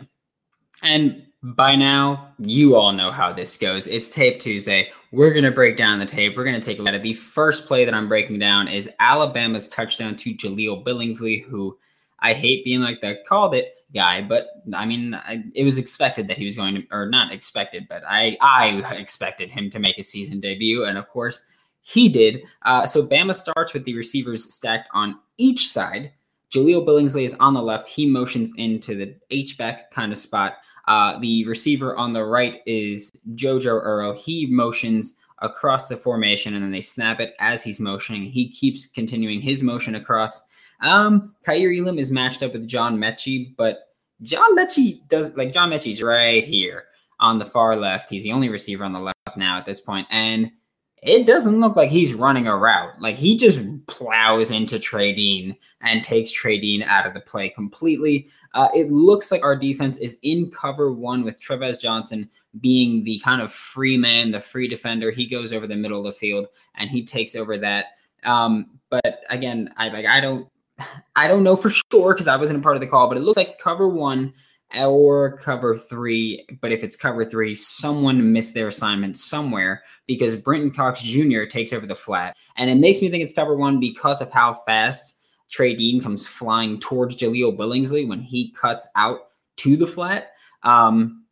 And 0.84 1.24
by 1.44 1.76
now, 1.76 2.34
you 2.38 2.76
all 2.76 2.92
know 2.92 3.12
how 3.12 3.34
this 3.34 3.58
goes. 3.58 3.88
It's 3.88 4.08
Tape 4.08 4.40
Tuesday. 4.40 4.90
We're 5.12 5.32
going 5.32 5.44
to 5.44 5.52
break 5.52 5.76
down 5.76 6.00
the 6.00 6.06
tape. 6.06 6.38
We're 6.38 6.44
going 6.44 6.60
to 6.60 6.62
take 6.62 6.78
a 6.78 6.82
look 6.82 6.90
at 6.90 6.96
it. 6.96 7.04
The 7.04 7.14
first 7.14 7.66
play 7.66 7.84
that 7.84 7.94
I'm 7.94 8.08
breaking 8.08 8.40
down 8.40 8.68
is 8.68 8.90
Alabama's 9.00 9.68
touchdown 9.68 10.16
to 10.18 10.36
Jahleel 10.36 10.86
Billingsley, 10.86 11.44
who 11.44 11.78
I 12.20 12.34
hate 12.34 12.64
being 12.64 12.82
like 12.82 13.02
the 13.02 13.18
called 13.28 13.56
it 13.56 13.76
guy, 13.94 14.22
but 14.22 14.48
I 14.74 14.86
mean, 14.86 15.16
I, 15.16 15.44
it 15.54 15.66
was 15.66 15.78
expected 15.78 16.28
that 16.28 16.38
he 16.38 16.46
was 16.46 16.56
going 16.56 16.76
to, 16.76 16.84
or 16.92 17.08
not 17.08 17.34
expected, 17.34 17.88
but 17.90 18.04
I, 18.08 18.38
I 18.40 18.82
expected 18.96 19.50
him 19.50 19.70
to 19.72 19.80
make 19.80 19.98
a 19.98 20.04
season 20.04 20.40
debut. 20.40 20.86
And 20.86 20.98
of 20.98 21.10
course, 21.10 21.44
he 21.82 22.08
did. 22.08 22.44
Uh, 22.62 22.86
so 22.86 23.06
Bama 23.06 23.34
starts 23.34 23.74
with 23.74 23.84
the 23.84 23.96
receivers 23.96 24.54
stacked 24.54 24.88
on 24.94 25.20
each 25.38 25.68
side. 25.68 26.12
Jahleel 26.54 26.86
Billingsley 26.86 27.26
is 27.26 27.34
on 27.40 27.54
the 27.54 27.62
left. 27.62 27.88
He 27.88 28.06
motions 28.06 28.54
into 28.58 28.96
the 28.96 29.16
H-back 29.32 29.92
kind 29.92 30.12
of 30.12 30.18
spot. 30.18 30.58
Uh, 30.88 31.18
the 31.20 31.46
receiver 31.46 31.96
on 31.96 32.12
the 32.12 32.24
right 32.26 32.62
is 32.66 33.12
JoJo 33.34 33.82
Earle. 33.84 34.14
He 34.14 34.48
motions 34.48 35.18
across 35.40 35.88
the 35.88 35.98
formation 35.98 36.54
and 36.54 36.64
then 36.64 36.72
they 36.72 36.82
snap 36.82 37.20
it 37.20 37.34
as 37.40 37.64
he's 37.64 37.80
motioning. 37.80 38.24
He 38.24 38.50
keeps 38.50 38.88
continuing 38.88 39.42
his 39.42 39.64
motion 39.64 39.96
across. 39.96 40.42
Um, 40.82 41.36
Elam 41.48 42.00
is 42.00 42.12
matched 42.12 42.44
up 42.44 42.54
with 42.54 42.68
John 42.68 42.98
Metchie, 42.98 43.56
but 43.56 43.90
John 44.22 44.56
Metchie 44.58 45.08
does 45.08 45.32
like 45.36 45.54
John 45.54 45.70
Metchie's 45.70 46.02
right 46.02 46.44
here 46.44 46.86
on 47.20 47.40
the 47.40 47.46
far 47.46 47.76
left. 47.76 48.10
He's 48.10 48.24
the 48.24 48.32
only 48.32 48.50
receiver 48.50 48.84
on 48.84 48.94
the 48.94 49.00
left 49.00 49.38
now 49.38 49.58
at 49.58 49.66
this 49.66 49.82
point, 49.82 50.08
and 50.10 50.52
it 51.02 51.26
doesn't 51.26 51.60
look 51.60 51.76
like 51.76 51.90
he's 51.90 52.14
running 52.14 52.48
a 52.48 52.56
route. 52.56 53.00
Like 53.02 53.16
he 53.16 53.36
just 53.36 53.62
plows 53.88 54.52
into 54.52 54.78
Dean 54.78 55.56
and 55.82 56.04
takes 56.04 56.32
Dean 56.44 56.84
out 56.84 57.08
of 57.08 57.14
the 57.14 57.22
play 57.22 57.50
completely. 57.50 58.28
Uh, 58.54 58.70
it 58.74 58.92
looks 58.92 59.32
like 59.32 59.44
our 59.44 59.56
defense 59.56 59.98
is 59.98 60.18
in 60.22 60.52
cover 60.52 60.92
one 60.92 61.24
with 61.24 61.40
Tre'Vez 61.40 61.80
Johnson 61.80 62.30
being 62.60 63.04
the 63.04 63.18
kind 63.20 63.42
of 63.42 63.52
free 63.52 63.98
man, 63.98 64.32
the 64.32 64.42
free 64.42 64.68
defender. 64.68 65.10
He 65.10 65.26
goes 65.26 65.54
over 65.54 65.66
the 65.66 65.76
middle 65.76 66.00
of 66.00 66.06
the 66.06 66.20
field 66.20 66.48
and 66.76 66.90
he 66.90 67.04
takes 67.04 67.36
over 67.36 67.58
that. 67.58 67.86
Um, 68.24 68.80
but 68.90 69.22
again, 69.30 69.74
I 69.78 69.90
like 69.90 70.06
I 70.06 70.22
don't 70.22 70.48
I 71.16 71.28
don't 71.28 71.44
know 71.44 71.56
for 71.56 71.72
sure 71.72 72.14
because 72.14 72.28
I 72.28 72.38
wasn't 72.38 72.60
a 72.60 72.62
part 72.62 72.76
of 72.76 72.82
the 72.82 72.88
call, 72.88 73.08
but 73.08 73.18
it 73.18 73.22
looks 73.22 73.38
like 73.38 73.58
cover 73.58 73.88
one 73.88 74.34
or 74.80 75.38
cover 75.38 75.78
three. 75.78 76.46
But 76.62 76.72
if 76.72 76.84
it's 76.84 76.96
cover 76.96 77.26
three, 77.26 77.56
someone 77.56 78.32
missed 78.32 78.54
their 78.54 78.68
assignment 78.68 79.18
somewhere 79.18 79.84
because 80.08 80.36
Brenton 80.36 80.72
Cox 80.72 81.02
Jr. 81.02 81.46
takes 81.46 81.74
over 81.74 81.86
the 81.86 81.96
flat. 81.96 82.36
And 82.58 82.70
it 82.70 82.76
makes 82.76 83.02
me 83.02 83.10
think 83.10 83.24
it's 83.24 83.34
cover 83.34 83.56
one 83.56 83.80
because 83.80 84.22
of 84.22 84.32
how 84.32 84.62
fast 84.66 85.20
Trey 85.52 85.76
Dean 85.76 86.02
comes 86.02 86.28
flying 86.28 86.80
towards 86.80 87.16
Jahleel 87.16 87.58
Billingsley 87.58 88.08
when 88.08 88.22
he 88.22 88.52
cuts 88.52 88.88
out 88.96 89.20
to 89.58 89.76
the 89.76 89.88
flat. 89.88 90.32
Um, 90.64 91.26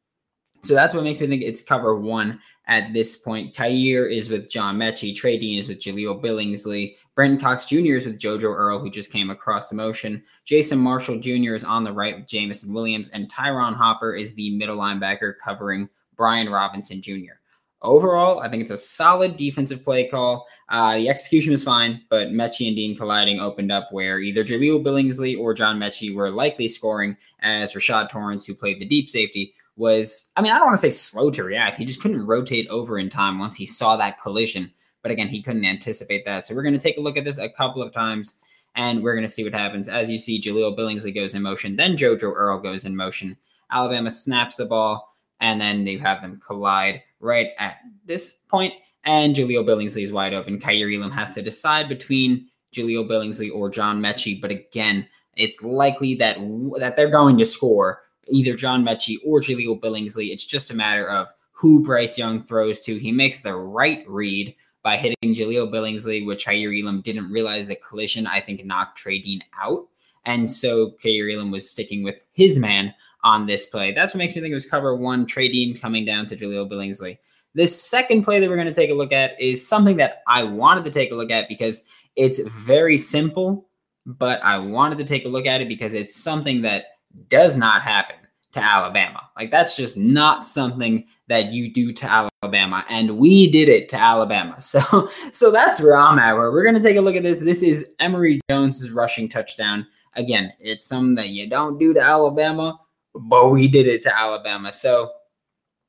so 0.62 0.74
that's 0.74 0.93
what 0.93 1.03
makes 1.03 1.22
me 1.22 1.27
think 1.27 1.41
it's 1.41 1.62
cover 1.62 1.96
one 1.96 2.39
at 2.67 2.93
this 2.93 3.17
point. 3.17 3.55
Kaiir 3.55 4.10
is 4.10 4.29
with 4.29 4.51
John 4.51 4.77
Metchie. 4.77 5.15
Trey 5.15 5.38
Dean 5.38 5.60
is 5.60 5.67
with 5.67 5.81
Jahleel 5.81 6.22
Billingsley. 6.22 6.96
Brenton 7.20 7.38
Cox 7.38 7.66
Jr. 7.66 7.98
is 7.98 8.06
with 8.06 8.18
JoJo 8.18 8.46
Earle, 8.46 8.80
who 8.80 8.90
just 8.90 9.12
came 9.12 9.30
across 9.30 9.68
the 9.68 9.76
motion. 9.76 10.24
Jason 10.46 10.80
Marshall 10.80 11.20
Jr. 11.20 11.54
is 11.54 11.66
on 11.66 11.84
the 11.84 11.92
right 11.92 12.18
with 12.18 12.30
Jameson 12.30 12.72
Williams, 12.72 13.10
and 13.10 13.30
Ty'Ron 13.30 13.74
Hopper 13.74 14.16
is 14.16 14.34
the 14.34 14.56
middle 14.56 14.78
linebacker 14.78 15.34
covering 15.44 15.90
Brian 16.16 16.48
Robinson 16.48 17.02
Jr. 17.02 17.34
Overall, 17.82 18.40
I 18.40 18.48
think 18.48 18.62
it's 18.62 18.72
a 18.72 18.78
solid 18.78 19.36
defensive 19.36 19.84
play 19.84 20.08
call. 20.08 20.48
Uh, 20.70 20.96
the 20.96 21.10
execution 21.10 21.52
was 21.52 21.66
fine, 21.66 22.04
but 22.10 22.30
Metchie 22.30 22.68
and 22.68 22.78
Dean 22.78 22.96
colliding 22.96 23.42
opened 23.42 23.74
up 23.74 23.90
where 23.92 24.22
either 24.22 24.46
Jahleel 24.46 24.82
Billingsley 24.82 25.38
or 25.38 25.54
John 25.54 25.78
Metchie 25.78 26.16
were 26.16 26.32
likely 26.32 26.70
scoring, 26.70 27.18
as 27.42 27.74
Rashad 27.74 28.10
Torrence, 28.12 28.46
who 28.46 28.56
played 28.56 28.80
the 28.80 28.86
deep 28.86 29.10
safety, 29.10 29.54
was, 29.76 30.32
I 30.38 30.42
mean, 30.42 30.54
I 30.54 30.58
don't 30.58 30.68
want 30.68 30.80
to 30.80 30.90
say 30.90 30.90
slow 30.90 31.32
to 31.32 31.44
react. 31.44 31.80
He 31.80 31.84
just 31.84 32.02
couldn't 32.02 32.26
rotate 32.26 32.70
over 32.70 32.98
in 32.98 33.10
time 33.10 33.40
once 33.40 33.58
he 33.58 33.66
saw 33.66 33.98
that 33.98 34.22
collision 34.22 34.72
but 35.01 35.12
again, 35.12 35.27
he 35.27 35.41
couldn't 35.41 35.65
anticipate 35.65 36.25
that. 36.25 36.46
So 36.46 36.56
we're 36.56 36.63
going 36.63 36.74
to 36.74 36.79
take 36.79 36.98
a 36.98 37.01
look 37.01 37.18
at 37.18 37.25
this 37.25 37.38
a 37.38 37.50
couple 37.50 37.82
of 37.82 37.94
times 37.94 38.39
and 38.75 39.03
we're 39.03 39.15
going 39.15 39.25
to 39.25 39.32
see 39.34 39.44
what 39.44 39.53
happens. 39.53 39.89
As 39.89 40.10
you 40.10 40.18
see, 40.18 40.41
Jahleel 40.41 40.77
Billingsley 40.77 41.13
goes 41.13 41.34
in 41.34 41.41
motion, 41.41 41.75
then 41.75 41.98
JoJo 41.98 42.34
Earle 42.36 42.60
goes 42.60 42.86
in 42.86 42.96
motion. 42.96 43.38
Alabama 43.72 44.10
snaps 44.10 44.56
the 44.56 44.65
ball, 44.65 45.15
and 45.41 45.60
then 45.60 45.84
they 45.84 45.98
have 45.98 46.22
them 46.22 46.41
collide 46.46 47.01
right 47.20 47.50
at 47.58 47.77
this 48.06 48.38
point. 48.50 48.74
And 49.06 49.36
Jahleel 49.36 49.65
Billingsley 49.65 50.03
is 50.03 50.12
wide 50.12 50.34
open. 50.34 50.60
Kaiir 50.60 50.91
Elam 50.94 51.12
has 51.12 51.34
to 51.36 51.41
decide 51.41 51.88
between 51.88 52.48
Jahleel 52.74 53.08
Billingsley 53.10 53.53
or 53.53 53.70
John 53.70 54.01
Metchie. 54.01 54.39
But 54.39 54.51
again, 54.51 55.08
it's 55.36 55.62
likely 55.63 56.15
that 56.15 56.38
that 56.79 56.96
they're 56.96 57.10
going 57.10 57.38
to 57.38 57.46
score 57.46 58.01
either 58.27 58.56
John 58.56 58.84
Metchie 58.84 59.18
or 59.25 59.41
Jahleel 59.41 59.79
Billingsley. 59.79 60.32
It's 60.32 60.46
just 60.46 60.72
a 60.72 60.75
matter 60.75 61.10
of 61.10 61.27
who 61.51 61.84
Bryce 61.84 62.18
Young 62.18 62.44
throws 62.44 62.79
to. 62.82 62.98
He 62.98 63.12
makes 63.12 63.39
the 63.39 63.56
right 63.56 64.03
read 64.08 64.56
by 64.89 64.98
hitting 64.98 65.36
Jahleel 65.36 65.72
Billingsley, 65.72 66.25
which 66.25 66.48
Kaiir 66.48 66.74
Elam 66.74 67.01
didn't 67.01 67.31
realize 67.31 67.67
the 67.67 67.75
collision, 67.75 68.25
I 68.25 68.39
think, 68.39 68.65
knocked 68.65 68.98
Trey 68.98 69.19
Dean 69.19 69.43
out. 69.62 69.88
And 70.25 70.50
so 70.50 70.96
Kaiir 71.00 71.31
Elam 71.31 71.51
was 71.51 71.69
sticking 71.69 72.01
with 72.01 72.25
his 72.31 72.58
man 72.58 72.96
on 73.24 73.46
this 73.46 73.67
play. 73.67 73.91
That's 73.91 74.15
what 74.15 74.17
makes 74.17 74.36
me 74.36 74.41
think 74.41 74.51
it 74.51 74.55
was 74.55 74.65
cover 74.65 74.96
one, 74.96 75.27
Trey 75.27 75.48
Dean 75.48 75.77
coming 75.77 76.05
down 76.05 76.25
to 76.25 76.36
Jahleel 76.36 76.67
Billingsley. 76.67 77.19
This 77.53 77.79
second 77.79 78.24
play 78.24 78.39
that 78.39 78.50
we're 78.50 78.55
going 78.55 78.65
to 78.65 78.74
take 78.74 78.89
a 78.89 78.96
look 78.96 79.13
at 79.13 79.39
is 79.39 79.67
something 79.67 79.98
that 79.98 80.24
I 80.25 80.41
wanted 80.41 80.86
to 80.86 80.91
take 80.91 81.12
a 81.12 81.15
look 81.15 81.29
at 81.29 81.48
because 81.48 81.84
it's 82.15 82.39
very 82.39 82.98
simple, 82.98 83.69
but 84.08 84.43
I 84.43 84.58
wanted 84.58 84.98
to 84.98 85.03
take 85.03 85.24
a 85.24 85.29
look 85.29 85.46
at 85.46 85.62
it 85.62 85.67
because 85.67 85.93
it's 85.93 86.15
something 86.15 86.63
that 86.63 86.86
does 87.27 87.55
not 87.55 87.84
happen 87.84 88.15
to 88.53 88.60
Alabama. 88.60 89.29
Like 89.38 89.51
that's 89.51 89.77
just 89.77 89.98
not 89.98 90.48
something 90.48 91.05
that 91.29 91.51
you 91.51 91.71
do 91.71 91.93
to 91.93 92.29
Alabama, 92.43 92.83
and 92.89 93.17
we 93.17 93.50
did 93.50 93.69
it 93.69 93.88
to 93.89 93.95
Alabama. 93.95 94.57
So, 94.69 95.09
so 95.31 95.51
that's 95.51 95.81
where 95.81 95.95
I'm 95.95 96.19
at. 96.19 96.33
Where 96.33 96.51
we're 96.51 96.65
gonna 96.65 96.81
take 96.81 96.98
a 96.98 97.01
look 97.01 97.15
at 97.15 97.24
this. 97.24 97.41
This 97.41 97.63
is 97.63 97.93
Emory 98.00 98.41
Jones's 98.50 98.91
rushing 98.91 99.29
touchdown. 99.29 99.88
Again, 100.15 100.51
it's 100.59 100.88
something 100.88 101.15
that 101.15 101.29
you 101.29 101.50
don't 101.50 101.79
do 101.79 101.93
to 101.93 102.01
Alabama, 102.01 102.79
but 103.15 103.50
we 103.50 103.67
did 103.67 103.88
it 103.88 104.01
to 104.03 104.15
Alabama. 104.15 104.71
So 104.71 105.12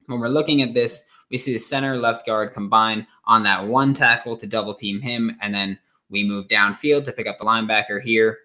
when 0.06 0.20
we're 0.20 0.28
looking 0.28 0.62
at 0.62 0.74
this, 0.74 1.04
we 1.30 1.36
see 1.36 1.52
the 1.52 1.58
center 1.58 1.96
left 1.96 2.26
guard 2.26 2.52
combine 2.52 3.06
on 3.24 3.42
that 3.44 3.66
one 3.66 3.94
tackle 3.94 4.36
to 4.36 4.46
double 4.46 4.74
team 4.74 5.00
him, 5.00 5.36
and 5.40 5.54
then 5.54 5.78
we 6.10 6.24
move 6.24 6.48
downfield 6.48 7.04
to 7.04 7.12
pick 7.12 7.26
up 7.26 7.38
the 7.38 7.44
linebacker 7.44 8.02
here. 8.02 8.38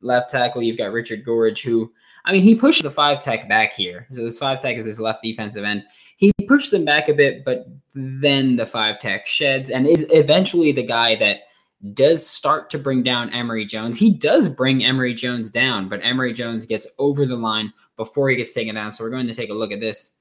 Left 0.00 0.30
tackle, 0.30 0.62
you've 0.62 0.78
got 0.78 0.92
Richard 0.92 1.24
Gouraige, 1.24 1.62
who 1.62 1.92
I 2.24 2.32
mean, 2.32 2.42
he 2.42 2.54
pushed 2.54 2.82
the 2.82 2.90
five 2.90 3.20
tech 3.20 3.48
back 3.48 3.74
here. 3.74 4.06
So 4.10 4.24
this 4.24 4.38
five 4.38 4.60
tech 4.60 4.76
is 4.76 4.86
his 4.86 5.00
left 5.00 5.22
defensive 5.22 5.64
end. 5.64 5.84
He 6.16 6.32
pushes 6.48 6.72
him 6.72 6.84
back 6.84 7.08
a 7.08 7.14
bit, 7.14 7.44
but 7.44 7.66
then 7.94 8.56
the 8.56 8.66
five 8.66 9.00
tech 9.00 9.26
sheds 9.26 9.70
and 9.70 9.86
is 9.86 10.06
eventually 10.10 10.72
the 10.72 10.82
guy 10.82 11.16
that 11.16 11.40
does 11.92 12.26
start 12.26 12.70
to 12.70 12.78
bring 12.78 13.02
down 13.02 13.30
Emory 13.30 13.66
Jones. 13.66 13.98
He 13.98 14.10
does 14.10 14.48
bring 14.48 14.84
Emory 14.84 15.12
Jones 15.12 15.50
down, 15.50 15.88
but 15.88 16.00
Emory 16.02 16.32
Jones 16.32 16.64
gets 16.64 16.86
over 16.98 17.26
the 17.26 17.36
line 17.36 17.72
before 17.96 18.30
he 18.30 18.36
gets 18.36 18.54
taken 18.54 18.74
down. 18.74 18.92
So 18.92 19.04
we're 19.04 19.10
going 19.10 19.26
to 19.26 19.34
take 19.34 19.50
a 19.50 19.54
look 19.54 19.70
at 19.72 19.80
this 19.80 20.16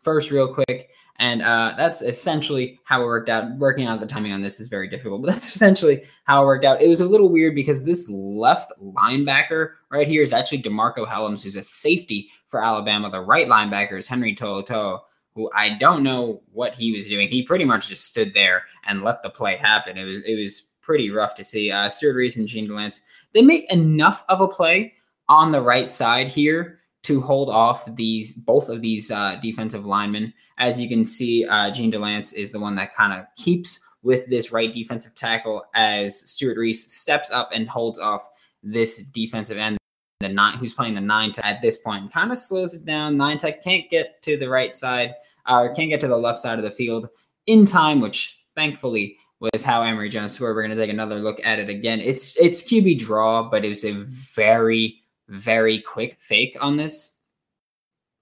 first, 0.00 0.30
real 0.30 0.52
quick. 0.54 0.88
And 1.16 1.42
uh, 1.42 1.74
that's 1.76 2.02
essentially 2.02 2.80
how 2.84 3.02
it 3.02 3.06
worked 3.06 3.28
out. 3.28 3.56
Working 3.56 3.86
out 3.86 4.00
the 4.00 4.06
timing 4.06 4.32
on 4.32 4.42
this 4.42 4.58
is 4.58 4.68
very 4.68 4.88
difficult, 4.88 5.22
but 5.22 5.28
that's 5.32 5.54
essentially 5.54 6.02
how 6.24 6.42
it 6.42 6.46
worked 6.46 6.64
out. 6.64 6.82
It 6.82 6.88
was 6.88 7.00
a 7.00 7.08
little 7.08 7.28
weird 7.28 7.54
because 7.54 7.84
this 7.84 8.08
left 8.10 8.72
linebacker 8.82 9.72
right 9.90 10.08
here 10.08 10.22
is 10.22 10.32
actually 10.32 10.62
DeMarcco 10.62 11.06
Hellams, 11.06 11.42
who's 11.42 11.56
a 11.56 11.62
safety 11.62 12.30
for 12.48 12.62
Alabama. 12.62 13.10
The 13.10 13.20
right 13.20 13.48
linebacker 13.48 13.98
is 13.98 14.06
Henry 14.06 14.34
To'oTo'o, 14.34 15.00
who 15.34 15.50
I 15.54 15.70
don't 15.78 16.02
know 16.02 16.42
what 16.52 16.74
he 16.74 16.92
was 16.92 17.06
doing. 17.06 17.28
He 17.28 17.42
pretty 17.42 17.64
much 17.64 17.88
just 17.88 18.06
stood 18.06 18.34
there 18.34 18.64
and 18.86 19.02
let 19.02 19.22
the 19.22 19.30
play 19.30 19.56
happen. 19.56 19.96
It 19.96 20.04
was 20.04 20.20
it 20.22 20.38
was 20.38 20.72
pretty 20.80 21.10
rough 21.10 21.34
to 21.36 21.44
see. 21.44 21.70
Uh, 21.70 21.88
Stewart 21.88 22.16
Reese 22.16 22.36
and 22.36 22.46
Jean 22.46 22.68
Delance, 22.68 23.00
they 23.32 23.42
make 23.42 23.70
enough 23.72 24.24
of 24.28 24.40
a 24.40 24.48
play 24.48 24.94
on 25.28 25.50
the 25.50 25.60
right 25.60 25.88
side 25.88 26.28
here 26.28 26.80
to 27.04 27.20
hold 27.20 27.50
off 27.50 27.84
these 27.94 28.32
both 28.32 28.68
of 28.68 28.82
these 28.82 29.10
uh, 29.10 29.38
defensive 29.40 29.86
linemen. 29.86 30.32
As 30.58 30.80
you 30.80 30.88
can 30.88 31.04
see, 31.04 31.46
uh, 31.46 31.70
Jean 31.70 31.92
Delance 31.92 32.34
is 32.34 32.50
the 32.50 32.60
one 32.60 32.74
that 32.76 32.94
kind 32.94 33.12
of 33.12 33.26
keeps 33.36 33.84
with 34.02 34.28
this 34.28 34.52
right 34.52 34.72
defensive 34.72 35.14
tackle 35.14 35.64
as 35.74 36.18
Stewart 36.30 36.58
Reese 36.58 36.92
steps 36.92 37.30
up 37.30 37.50
and 37.52 37.68
holds 37.68 37.98
off 37.98 38.28
this 38.62 38.98
defensive 38.98 39.56
end. 39.56 39.78
The 40.20 40.28
nine, 40.28 40.56
who's 40.56 40.74
playing 40.74 40.94
the 40.94 41.00
nine 41.00 41.32
tech 41.32 41.44
at 41.44 41.60
this 41.60 41.76
point, 41.76 42.12
kind 42.12 42.30
of 42.30 42.38
slows 42.38 42.74
it 42.74 42.84
down. 42.84 43.16
Nine 43.16 43.36
tech 43.36 43.62
can't 43.62 43.90
get 43.90 44.22
to 44.22 44.36
the 44.36 44.48
right 44.48 44.74
side 44.74 45.14
or 45.48 45.70
uh, 45.70 45.74
can't 45.74 45.90
get 45.90 46.00
to 46.00 46.08
the 46.08 46.16
left 46.16 46.38
side 46.38 46.58
of 46.58 46.64
the 46.64 46.70
field 46.70 47.08
in 47.46 47.66
time, 47.66 48.00
which 48.00 48.38
thankfully 48.54 49.18
was 49.40 49.62
how 49.62 49.82
Emory 49.82 50.08
Jones 50.08 50.32
scored. 50.32 50.54
We're 50.54 50.62
going 50.62 50.76
to 50.76 50.82
take 50.82 50.90
another 50.90 51.16
look 51.16 51.44
at 51.44 51.58
it 51.58 51.68
again. 51.68 52.00
It's 52.00 52.36
it's 52.36 52.62
QB 52.62 53.00
draw, 53.00 53.42
but 53.42 53.64
it 53.64 53.70
was 53.70 53.84
a 53.84 53.92
very 54.34 55.02
very 55.28 55.80
quick 55.80 56.16
fake 56.20 56.56
on 56.60 56.76
this. 56.76 57.18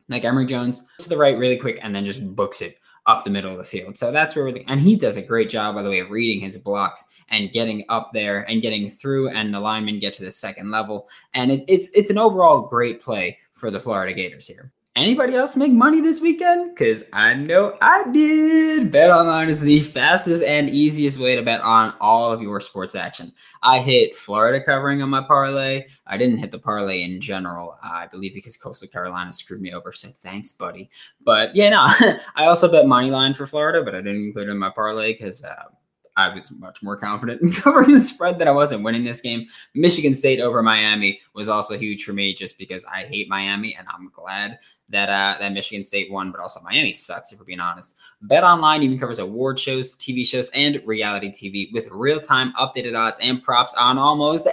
Like 0.08 0.24
Emory 0.24 0.46
Jones 0.46 0.84
to 0.98 1.08
the 1.08 1.16
right 1.16 1.38
really 1.38 1.56
quick 1.56 1.78
and 1.82 1.94
then 1.94 2.04
just 2.04 2.34
books 2.34 2.60
it 2.60 2.78
up 3.06 3.24
the 3.24 3.30
middle 3.30 3.50
of 3.50 3.58
the 3.58 3.64
field. 3.64 3.98
So 3.98 4.12
that's 4.12 4.36
where, 4.36 4.44
we're 4.44 4.62
and 4.68 4.80
he 4.80 4.96
does 4.96 5.16
a 5.16 5.22
great 5.22 5.48
job, 5.48 5.74
by 5.74 5.82
the 5.82 5.90
way, 5.90 6.00
of 6.00 6.10
reading 6.10 6.40
his 6.40 6.56
blocks 6.56 7.04
and 7.30 7.52
getting 7.52 7.84
up 7.88 8.10
there 8.12 8.42
and 8.48 8.62
getting 8.62 8.90
through, 8.90 9.30
and 9.30 9.52
the 9.52 9.60
linemen 9.60 9.98
get 9.98 10.12
to 10.14 10.24
the 10.24 10.30
second 10.30 10.70
level. 10.70 11.08
And 11.34 11.50
it, 11.50 11.64
it's 11.66 11.88
it's 11.94 12.10
an 12.10 12.18
overall 12.18 12.62
great 12.62 13.00
play 13.00 13.38
for 13.54 13.70
the 13.70 13.80
Florida 13.80 14.12
Gators 14.12 14.46
here. 14.46 14.72
Anybody 14.94 15.34
else 15.34 15.56
make 15.56 15.72
money 15.72 16.02
this 16.02 16.20
weekend? 16.20 16.74
Because 16.74 17.02
I 17.14 17.32
know 17.32 17.78
I 17.80 18.04
did. 18.12 18.92
Bet 18.92 19.08
online 19.08 19.48
is 19.48 19.58
the 19.58 19.80
fastest 19.80 20.44
and 20.44 20.68
easiest 20.68 21.18
way 21.18 21.34
to 21.34 21.40
bet 21.40 21.62
on 21.62 21.94
all 21.98 22.30
of 22.30 22.42
your 22.42 22.60
sports 22.60 22.94
action. 22.94 23.32
I 23.62 23.78
hit 23.78 24.14
Florida 24.14 24.62
covering 24.62 25.00
on 25.00 25.08
my 25.08 25.22
parlay. 25.22 25.86
I 26.06 26.18
didn't 26.18 26.40
hit 26.40 26.50
the 26.50 26.58
parlay 26.58 27.04
in 27.04 27.22
general, 27.22 27.78
I 27.82 28.06
believe, 28.06 28.34
because 28.34 28.58
Coastal 28.58 28.88
Carolina 28.88 29.32
screwed 29.32 29.62
me 29.62 29.72
over. 29.72 29.92
So 29.92 30.10
thanks, 30.22 30.52
buddy. 30.52 30.90
But 31.24 31.56
yeah, 31.56 31.70
no, 31.70 31.78
I 32.36 32.44
also 32.44 32.70
bet 32.70 32.86
money 32.86 33.10
line 33.10 33.32
for 33.32 33.46
Florida, 33.46 33.82
but 33.82 33.94
I 33.94 34.02
didn't 34.02 34.26
include 34.26 34.48
it 34.48 34.52
in 34.52 34.58
my 34.58 34.70
parlay 34.70 35.14
because. 35.14 35.42
Uh, 35.42 35.54
I 36.14 36.28
was 36.28 36.50
much 36.50 36.82
more 36.82 36.98
confident 36.98 37.40
in 37.40 37.52
covering 37.54 37.92
the 37.94 37.98
spread 37.98 38.38
than 38.38 38.46
I 38.46 38.50
was 38.50 38.70
in 38.70 38.82
winning 38.82 39.02
this 39.02 39.22
game. 39.22 39.46
Michigan 39.74 40.14
State 40.14 40.40
over 40.40 40.62
Miami 40.62 41.20
was 41.32 41.48
also 41.48 41.78
huge 41.78 42.04
for 42.04 42.12
me 42.12 42.34
just 42.34 42.58
because 42.58 42.84
I 42.84 43.04
hate 43.04 43.30
Miami 43.30 43.74
and 43.74 43.86
I'm 43.88 44.10
glad 44.14 44.58
that 44.92 45.08
uh, 45.08 45.38
that 45.40 45.52
Michigan 45.52 45.82
State 45.82 46.10
won, 46.10 46.30
but 46.30 46.40
also 46.40 46.60
Miami 46.60 46.92
sucks 46.92 47.32
if 47.32 47.38
we're 47.38 47.44
being 47.44 47.60
honest. 47.60 47.96
Bet 48.22 48.44
Online 48.44 48.82
even 48.84 48.98
covers 48.98 49.18
award 49.18 49.58
shows, 49.58 49.96
TV 49.96 50.24
shows, 50.24 50.48
and 50.50 50.80
reality 50.86 51.30
TV 51.30 51.72
with 51.72 51.88
real-time 51.90 52.52
updated 52.52 52.96
odds 52.96 53.18
and 53.20 53.42
props 53.42 53.74
on 53.74 53.98
almost 53.98 54.46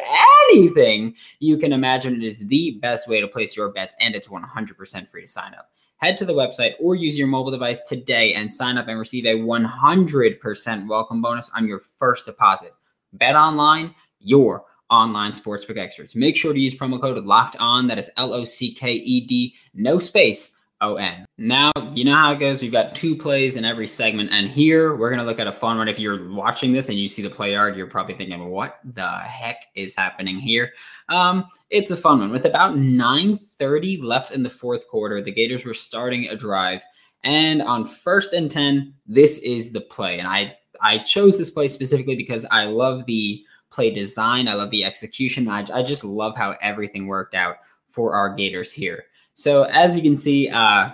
anything 0.50 1.14
you 1.40 1.58
can 1.58 1.72
imagine. 1.72 2.16
It 2.16 2.24
is 2.24 2.48
the 2.48 2.80
best 2.82 3.08
way 3.08 3.22
to 3.22 3.28
place 3.28 3.56
your 3.56 3.70
bets, 3.70 3.96
and 4.02 4.16
it's 4.16 4.28
100% 4.28 5.08
free 5.10 5.22
to 5.22 5.28
sign 5.28 5.54
up. 5.54 5.70
Head 5.98 6.18
to 6.18 6.26
the 6.26 6.34
website 6.34 6.76
or 6.80 6.96
use 6.96 7.18
your 7.18 7.28
mobile 7.28 7.52
device 7.52 7.82
today 7.82 8.34
and 8.34 8.52
sign 8.52 8.78
up 8.78 8.88
and 8.88 8.98
receive 8.98 9.26
a 9.26 9.36
100% 9.36 10.88
welcome 10.88 11.22
bonus 11.22 11.52
on 11.56 11.68
your 11.68 11.82
first 12.00 12.26
deposit. 12.26 12.74
Bet 13.14 13.36
Online, 13.36 13.94
your 14.20 14.64
online 14.90 15.34
sportsbook 15.34 15.78
experts. 15.78 16.16
Make 16.16 16.36
sure 16.36 16.54
to 16.54 16.60
use 16.60 16.76
promo 16.76 17.00
code 17.00 17.24
locked 17.26 17.56
on. 17.60 17.88
That 17.88 17.98
is 17.98 18.10
L 18.18 18.34
O 18.34 18.44
C 18.44 18.74
K 18.74 18.94
E 18.94 19.26
D, 19.26 19.56
no 19.74 20.00
space, 20.00 20.58
O 20.82 20.96
N. 20.96 21.26
Now, 21.38 21.72
you 21.94 22.06
know 22.06 22.16
how 22.16 22.32
it 22.32 22.40
goes. 22.40 22.62
We've 22.62 22.72
got 22.72 22.96
two 22.96 23.16
plays 23.16 23.56
in 23.56 23.66
every 23.66 23.88
segment. 23.88 24.32
And 24.32 24.50
here 24.50 24.96
we're 24.96 25.10
going 25.10 25.20
to 25.20 25.26
look 25.26 25.40
at 25.40 25.48
a 25.48 25.52
fun 25.52 25.78
one. 25.78 25.88
If 25.88 26.00
you're 26.00 26.32
watching 26.32 26.72
this 26.72 26.90
and 26.90 26.98
you 26.98 27.08
see 27.08 27.22
the 27.22 27.30
play 27.30 27.54
yard, 27.54 27.76
you're 27.76 27.88
probably 27.88 28.16
thinking, 28.16 28.50
what 28.50 28.80
the 28.94 29.08
heck 29.08 29.66
is 29.76 29.96
happening 29.96 30.40
here? 30.40 30.72
Um, 31.10 31.46
it's 31.70 31.92
a 31.92 31.98
fun 31.98 32.20
one. 32.20 32.32
With 32.32 32.46
about 32.46 32.76
9.30 32.76 34.04
left 34.04 34.32
in 34.32 34.44
the 34.44 34.50
fourth 34.50 34.88
quarter, 34.88 35.22
the 35.22 35.32
Gators 35.32 35.66
were 35.66 35.74
starting 35.74 36.28
a 36.28 36.36
drive. 36.36 36.82
And 37.24 37.62
on 37.62 37.86
first 37.86 38.34
and 38.34 38.50
10, 38.50 38.94
this 39.06 39.40
is 39.40 39.72
the 39.72 39.82
play. 39.82 40.20
And 40.20 40.28
I, 40.28 40.56
I 40.82 41.00
chose 41.00 41.38
this 41.38 41.52
play 41.52 41.68
specifically 41.68 42.16
because 42.16 42.46
I 42.52 42.66
love 42.66 43.06
the 43.06 43.44
play 43.70 43.92
design. 43.92 44.48
I 44.48 44.54
love 44.54 44.70
the 44.70 44.84
execution. 44.84 45.48
I, 45.48 45.66
I 45.74 45.84
just 45.84 46.04
love 46.04 46.36
how 46.36 46.56
everything 46.62 47.08
worked 47.08 47.36
out 47.36 47.58
for 47.90 48.14
our 48.14 48.34
Gators 48.34 48.72
here. 48.72 49.06
So 49.34 49.64
as 49.64 49.96
you 49.96 50.02
can 50.02 50.18
see, 50.18 50.50
uh, 50.50 50.92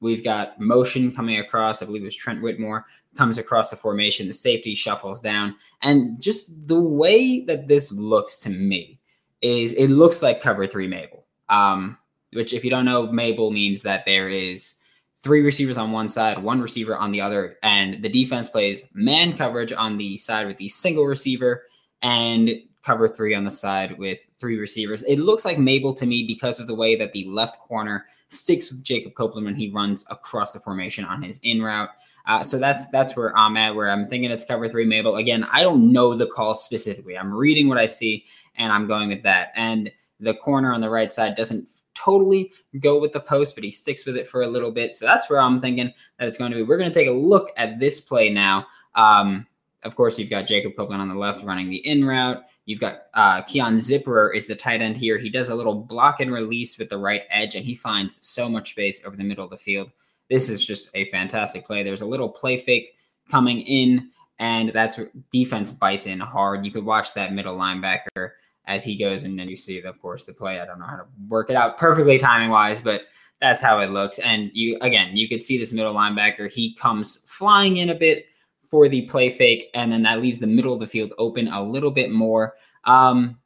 we've 0.00 0.24
got 0.24 0.60
motion 0.60 1.12
coming 1.12 1.38
across. 1.38 1.82
I 1.82 1.86
believe 1.86 2.02
it 2.02 2.06
was 2.06 2.16
Trent 2.16 2.42
Whittemore 2.42 2.86
comes 3.16 3.38
across 3.38 3.70
the 3.70 3.76
formation. 3.76 4.26
The 4.26 4.32
safety 4.32 4.74
shuffles 4.74 5.20
down, 5.20 5.56
and 5.82 6.20
just 6.20 6.68
the 6.68 6.80
way 6.80 7.40
that 7.40 7.66
this 7.66 7.92
looks 7.92 8.36
to 8.38 8.50
me 8.50 9.00
is 9.42 9.72
it 9.72 9.88
looks 9.88 10.22
like 10.22 10.40
cover 10.40 10.66
three 10.66 10.86
Mabel. 10.86 11.24
Um, 11.48 11.98
which, 12.32 12.52
if 12.52 12.62
you 12.62 12.70
don't 12.70 12.84
know, 12.84 13.10
Mabel 13.10 13.50
means 13.50 13.82
that 13.82 14.04
there 14.04 14.28
is 14.28 14.74
three 15.16 15.40
receivers 15.42 15.76
on 15.76 15.90
one 15.90 16.08
side, 16.08 16.42
one 16.42 16.60
receiver 16.60 16.96
on 16.96 17.10
the 17.10 17.20
other, 17.20 17.56
and 17.62 18.02
the 18.02 18.08
defense 18.08 18.48
plays 18.48 18.82
man 18.92 19.36
coverage 19.36 19.72
on 19.72 19.96
the 19.98 20.16
side 20.16 20.46
with 20.46 20.58
the 20.58 20.68
single 20.68 21.06
receiver 21.06 21.64
and 22.02 22.50
cover 22.82 23.08
three 23.08 23.34
on 23.34 23.44
the 23.44 23.50
side 23.50 23.98
with 23.98 24.26
three 24.38 24.58
receivers. 24.58 25.02
It 25.02 25.18
looks 25.18 25.44
like 25.44 25.58
Mabel 25.58 25.94
to 25.94 26.06
me 26.06 26.24
because 26.26 26.60
of 26.60 26.66
the 26.66 26.74
way 26.74 26.96
that 26.96 27.12
the 27.12 27.24
left 27.24 27.58
corner 27.60 28.06
sticks 28.30 28.70
with 28.70 28.82
Jacob 28.84 29.14
Copeland 29.14 29.46
when 29.46 29.56
he 29.56 29.70
runs 29.70 30.04
across 30.10 30.52
the 30.52 30.60
formation 30.60 31.04
on 31.04 31.22
his 31.22 31.40
in 31.42 31.62
route. 31.62 31.90
Uh, 32.26 32.42
so 32.42 32.58
that's 32.58 32.86
that's 32.88 33.16
where 33.16 33.36
I'm 33.36 33.56
at, 33.56 33.74
where 33.74 33.90
I'm 33.90 34.06
thinking 34.06 34.30
it's 34.30 34.44
cover 34.44 34.68
three 34.68 34.84
Mabel. 34.84 35.16
Again, 35.16 35.44
I 35.50 35.62
don't 35.62 35.92
know 35.92 36.14
the 36.14 36.26
call 36.26 36.54
specifically. 36.54 37.16
I'm 37.16 37.32
reading 37.32 37.68
what 37.68 37.78
I 37.78 37.86
see 37.86 38.24
and 38.56 38.72
I'm 38.72 38.86
going 38.86 39.08
with 39.08 39.22
that. 39.22 39.52
And 39.54 39.90
the 40.20 40.34
corner 40.34 40.72
on 40.72 40.80
the 40.80 40.90
right 40.90 41.12
side 41.12 41.36
doesn't 41.36 41.66
totally 41.94 42.52
go 42.80 42.98
with 42.98 43.12
the 43.12 43.20
post, 43.20 43.54
but 43.54 43.64
he 43.64 43.70
sticks 43.70 44.04
with 44.04 44.16
it 44.16 44.28
for 44.28 44.42
a 44.42 44.46
little 44.46 44.70
bit. 44.70 44.94
So 44.94 45.06
that's 45.06 45.28
where 45.30 45.40
I'm 45.40 45.60
thinking 45.60 45.92
that 46.18 46.28
it's 46.28 46.36
going 46.36 46.50
to 46.50 46.56
be. 46.56 46.62
We're 46.62 46.78
going 46.78 46.90
to 46.90 46.94
take 46.94 47.08
a 47.08 47.12
look 47.12 47.50
at 47.56 47.80
this 47.80 48.00
play 48.00 48.30
now. 48.30 48.66
Um, 48.94 49.46
of 49.84 49.94
course, 49.96 50.18
you've 50.18 50.30
got 50.30 50.46
Jacob 50.46 50.76
Copeland 50.76 51.02
on 51.02 51.08
the 51.08 51.14
left 51.14 51.44
running 51.44 51.70
the 51.70 51.86
in 51.86 52.04
route. 52.04 52.42
You've 52.64 52.80
got 52.80 53.02
uh, 53.14 53.42
Keon 53.42 53.76
Zipperer 53.76 54.34
is 54.34 54.46
the 54.46 54.54
tight 54.54 54.82
end 54.82 54.96
here. 54.96 55.16
He 55.18 55.30
does 55.30 55.48
a 55.48 55.54
little 55.54 55.74
block 55.74 56.20
and 56.20 56.32
release 56.32 56.78
with 56.78 56.88
the 56.88 56.98
right 56.98 57.22
edge, 57.30 57.54
and 57.54 57.64
he 57.64 57.74
finds 57.74 58.26
so 58.26 58.48
much 58.48 58.70
space 58.70 59.04
over 59.06 59.16
the 59.16 59.24
middle 59.24 59.44
of 59.44 59.50
the 59.50 59.56
field. 59.56 59.90
This 60.28 60.50
is 60.50 60.66
just 60.66 60.90
a 60.94 61.06
fantastic 61.06 61.64
play. 61.64 61.82
There's 61.82 62.02
a 62.02 62.06
little 62.06 62.28
play 62.28 62.58
fake 62.58 62.94
coming 63.30 63.60
in, 63.62 64.10
and 64.38 64.70
that's 64.70 64.98
defense 65.32 65.70
bites 65.70 66.06
in 66.06 66.20
hard. 66.20 66.66
You 66.66 66.72
could 66.72 66.84
watch 66.84 67.14
that 67.14 67.32
middle 67.32 67.56
linebacker 67.56 68.32
as 68.66 68.84
he 68.84 68.96
goes, 68.96 69.22
and 69.22 69.38
then 69.38 69.48
you 69.48 69.56
see, 69.56 69.80
of 69.80 70.00
course, 70.02 70.24
the 70.24 70.34
play. 70.34 70.60
I 70.60 70.66
don't 70.66 70.78
know 70.78 70.86
how 70.86 70.96
to 70.96 71.06
work 71.28 71.48
it 71.48 71.56
out 71.56 71.78
perfectly 71.78 72.18
timing 72.18 72.50
wise, 72.50 72.80
but 72.80 73.04
that's 73.40 73.62
how 73.62 73.78
it 73.78 73.90
looks. 73.90 74.18
And 74.18 74.50
you 74.52 74.76
again, 74.82 75.16
you 75.16 75.28
could 75.28 75.42
see 75.42 75.56
this 75.56 75.72
middle 75.72 75.94
linebacker. 75.94 76.50
He 76.50 76.74
comes 76.74 77.24
flying 77.28 77.78
in 77.78 77.88
a 77.88 77.94
bit 77.94 78.26
for 78.70 78.88
the 78.88 79.02
play 79.02 79.30
fake, 79.30 79.70
and 79.74 79.90
then 79.92 80.02
that 80.02 80.20
leaves 80.20 80.38
the 80.38 80.46
middle 80.46 80.74
of 80.74 80.80
the 80.80 80.86
field 80.86 81.14
open 81.18 81.48
a 81.48 81.62
little 81.62 81.90
bit 81.90 82.10
more. 82.10 82.54
Um, 82.84 83.38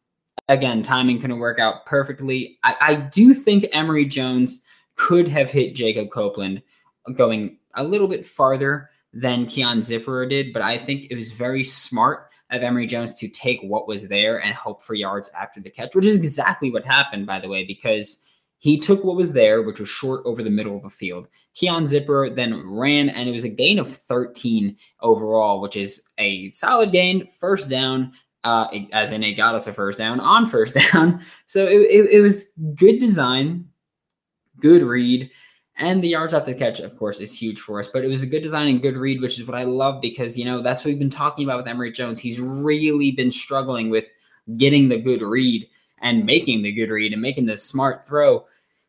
again, 0.48 0.82
timing 0.82 1.20
couldn't 1.20 1.38
work 1.38 1.58
out 1.58 1.86
perfectly. 1.86 2.58
I, 2.64 2.76
I 2.80 2.94
do 2.96 3.34
think 3.34 3.66
Emory 3.72 4.04
Jones 4.04 4.64
could 4.96 5.28
have 5.28 5.50
hit 5.50 5.74
Jacob 5.74 6.10
Copeland 6.10 6.62
going 7.14 7.58
a 7.74 7.84
little 7.84 8.08
bit 8.08 8.26
farther 8.26 8.90
than 9.12 9.46
Keon 9.46 9.80
Zipperer 9.80 10.28
did, 10.28 10.52
but 10.52 10.62
I 10.62 10.78
think 10.78 11.06
it 11.10 11.16
was 11.16 11.32
very 11.32 11.64
smart 11.64 12.28
of 12.50 12.62
Emory 12.62 12.86
Jones 12.86 13.14
to 13.14 13.28
take 13.28 13.60
what 13.62 13.88
was 13.88 14.08
there 14.08 14.42
and 14.42 14.54
hope 14.54 14.82
for 14.82 14.94
yards 14.94 15.30
after 15.38 15.60
the 15.60 15.70
catch, 15.70 15.94
which 15.94 16.04
is 16.04 16.16
exactly 16.16 16.70
what 16.70 16.84
happened, 16.84 17.26
by 17.26 17.40
the 17.40 17.48
way, 17.48 17.64
because 17.64 18.24
he 18.62 18.78
took 18.78 19.02
what 19.02 19.16
was 19.16 19.32
there, 19.32 19.60
which 19.60 19.80
was 19.80 19.88
short 19.88 20.22
over 20.24 20.40
the 20.40 20.48
middle 20.48 20.76
of 20.76 20.82
the 20.82 20.88
field. 20.88 21.26
Keon 21.52 21.84
Zipper 21.84 22.30
then 22.30 22.64
ran, 22.64 23.08
and 23.08 23.28
it 23.28 23.32
was 23.32 23.42
a 23.42 23.48
gain 23.48 23.80
of 23.80 23.92
13 23.92 24.76
overall, 25.00 25.60
which 25.60 25.74
is 25.76 26.08
a 26.18 26.48
solid 26.50 26.92
gain. 26.92 27.26
First 27.40 27.68
down, 27.68 28.12
uh, 28.44 28.68
as 28.92 29.10
in 29.10 29.24
it 29.24 29.32
got 29.32 29.56
us 29.56 29.66
a 29.66 29.72
first 29.72 29.98
down 29.98 30.20
on 30.20 30.48
first 30.48 30.74
down. 30.92 31.24
So 31.44 31.66
it, 31.66 31.80
it, 31.90 32.10
it 32.12 32.20
was 32.20 32.52
good 32.76 33.00
design, 33.00 33.66
good 34.60 34.84
read. 34.84 35.28
And 35.76 36.00
the 36.00 36.08
yards 36.10 36.32
after 36.32 36.54
catch, 36.54 36.78
of 36.78 36.96
course, 36.96 37.18
is 37.18 37.36
huge 37.36 37.58
for 37.58 37.80
us. 37.80 37.88
But 37.88 38.04
it 38.04 38.08
was 38.08 38.22
a 38.22 38.28
good 38.28 38.44
design 38.44 38.68
and 38.68 38.80
good 38.80 38.96
read, 38.96 39.20
which 39.20 39.40
is 39.40 39.46
what 39.48 39.58
I 39.58 39.64
love 39.64 40.00
because, 40.00 40.38
you 40.38 40.44
know, 40.44 40.62
that's 40.62 40.84
what 40.84 40.90
we've 40.90 41.00
been 41.00 41.10
talking 41.10 41.44
about 41.44 41.56
with 41.56 41.66
Emory 41.66 41.90
Jones. 41.90 42.20
He's 42.20 42.38
really 42.38 43.10
been 43.10 43.32
struggling 43.32 43.90
with 43.90 44.08
getting 44.56 44.88
the 44.88 44.98
good 44.98 45.20
read 45.20 45.68
and 46.02 46.26
making 46.26 46.62
the 46.62 46.72
good 46.72 46.90
read 46.90 47.12
and 47.12 47.22
making 47.22 47.46
the 47.46 47.56
smart 47.56 48.06
throw. 48.06 48.44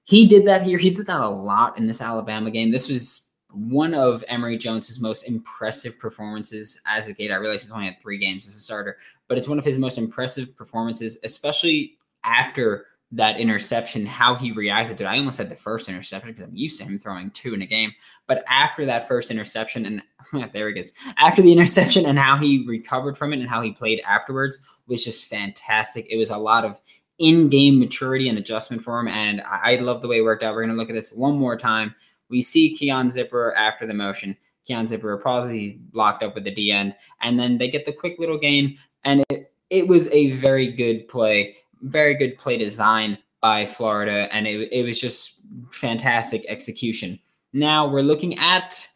He 0.05 0.27
did 0.27 0.45
that 0.47 0.63
here. 0.63 0.77
He 0.77 0.89
did 0.89 1.07
that 1.07 1.21
a 1.21 1.27
lot 1.27 1.77
in 1.77 1.87
this 1.87 2.01
Alabama 2.01 2.51
game. 2.51 2.71
This 2.71 2.89
was 2.89 3.31
one 3.51 3.93
of 3.93 4.23
Emory 4.27 4.57
Jones's 4.57 4.99
most 4.99 5.23
impressive 5.23 5.97
performances 5.99 6.81
as 6.85 7.07
a 7.07 7.13
Gator. 7.13 7.35
I 7.35 7.37
realize 7.37 7.61
he's 7.61 7.71
only 7.71 7.85
had 7.85 8.01
three 8.01 8.17
games 8.17 8.47
as 8.47 8.55
a 8.55 8.59
starter, 8.59 8.97
but 9.27 9.37
it's 9.37 9.47
one 9.47 9.59
of 9.59 9.65
his 9.65 9.77
most 9.77 9.97
impressive 9.97 10.55
performances, 10.55 11.19
especially 11.23 11.97
after 12.23 12.87
that 13.11 13.39
interception, 13.39 14.07
how 14.07 14.33
he 14.33 14.51
reacted 14.51 14.97
to 14.97 15.03
it. 15.03 15.07
I 15.07 15.19
almost 15.19 15.37
said 15.37 15.49
the 15.49 15.55
first 15.55 15.87
interception 15.87 16.31
because 16.31 16.43
I'm 16.49 16.55
used 16.55 16.79
to 16.79 16.83
him 16.83 16.97
throwing 16.97 17.29
two 17.31 17.53
in 17.53 17.61
a 17.61 17.65
game. 17.65 17.91
But 18.25 18.43
after 18.47 18.85
that 18.85 19.07
first 19.07 19.29
interception, 19.29 19.85
and 20.33 20.51
there 20.53 20.67
he 20.67 20.73
goes, 20.73 20.93
after 21.17 21.41
the 21.41 21.51
interception 21.51 22.07
and 22.07 22.17
how 22.17 22.37
he 22.37 22.65
recovered 22.67 23.17
from 23.17 23.33
it 23.33 23.39
and 23.39 23.49
how 23.49 23.61
he 23.61 23.71
played 23.71 24.01
afterwards 24.05 24.63
was 24.87 25.03
just 25.03 25.25
fantastic. 25.25 26.07
It 26.09 26.17
was 26.17 26.31
a 26.31 26.37
lot 26.37 26.65
of 26.65 26.81
in-game 27.19 27.79
maturity 27.79 28.27
and 28.27 28.37
adjustment 28.37 28.81
for 28.81 28.99
him. 28.99 29.07
And 29.07 29.41
I, 29.41 29.73
I 29.73 29.75
love 29.77 30.01
the 30.01 30.07
way 30.07 30.17
it 30.17 30.23
worked 30.23 30.43
out. 30.43 30.55
We're 30.55 30.65
to 30.65 30.73
look 30.73 30.89
at 30.89 30.95
this 30.95 31.11
one 31.11 31.37
more 31.37 31.57
time. 31.57 31.93
We 32.29 32.41
see 32.41 32.75
Keon 32.75 33.11
Zipper 33.11 33.53
after 33.55 33.85
the 33.85 33.93
motion. 33.93 34.35
Keon 34.65 34.87
Zipper 34.87 35.17
pauses. 35.17 35.51
He's 35.51 35.77
locked 35.93 36.23
up 36.23 36.35
with 36.35 36.43
the 36.43 36.51
D 36.51 36.71
end. 36.71 36.95
And 37.21 37.39
then 37.39 37.57
they 37.57 37.69
get 37.69 37.85
the 37.85 37.93
quick 37.93 38.15
little 38.17 38.37
gain. 38.37 38.77
And 39.03 39.23
it, 39.29 39.53
it 39.69 39.87
was 39.87 40.07
a 40.09 40.31
very 40.31 40.71
good 40.71 41.07
play, 41.07 41.57
very 41.81 42.15
good 42.15 42.37
play 42.37 42.57
design 42.57 43.17
by 43.41 43.65
Florida. 43.65 44.33
And 44.33 44.47
it, 44.47 44.71
it 44.71 44.83
was 44.83 44.99
just 44.99 45.39
fantastic 45.71 46.45
execution. 46.47 47.19
Now 47.51 47.87
we're 47.87 48.01
looking 48.01 48.39
at, 48.39 48.87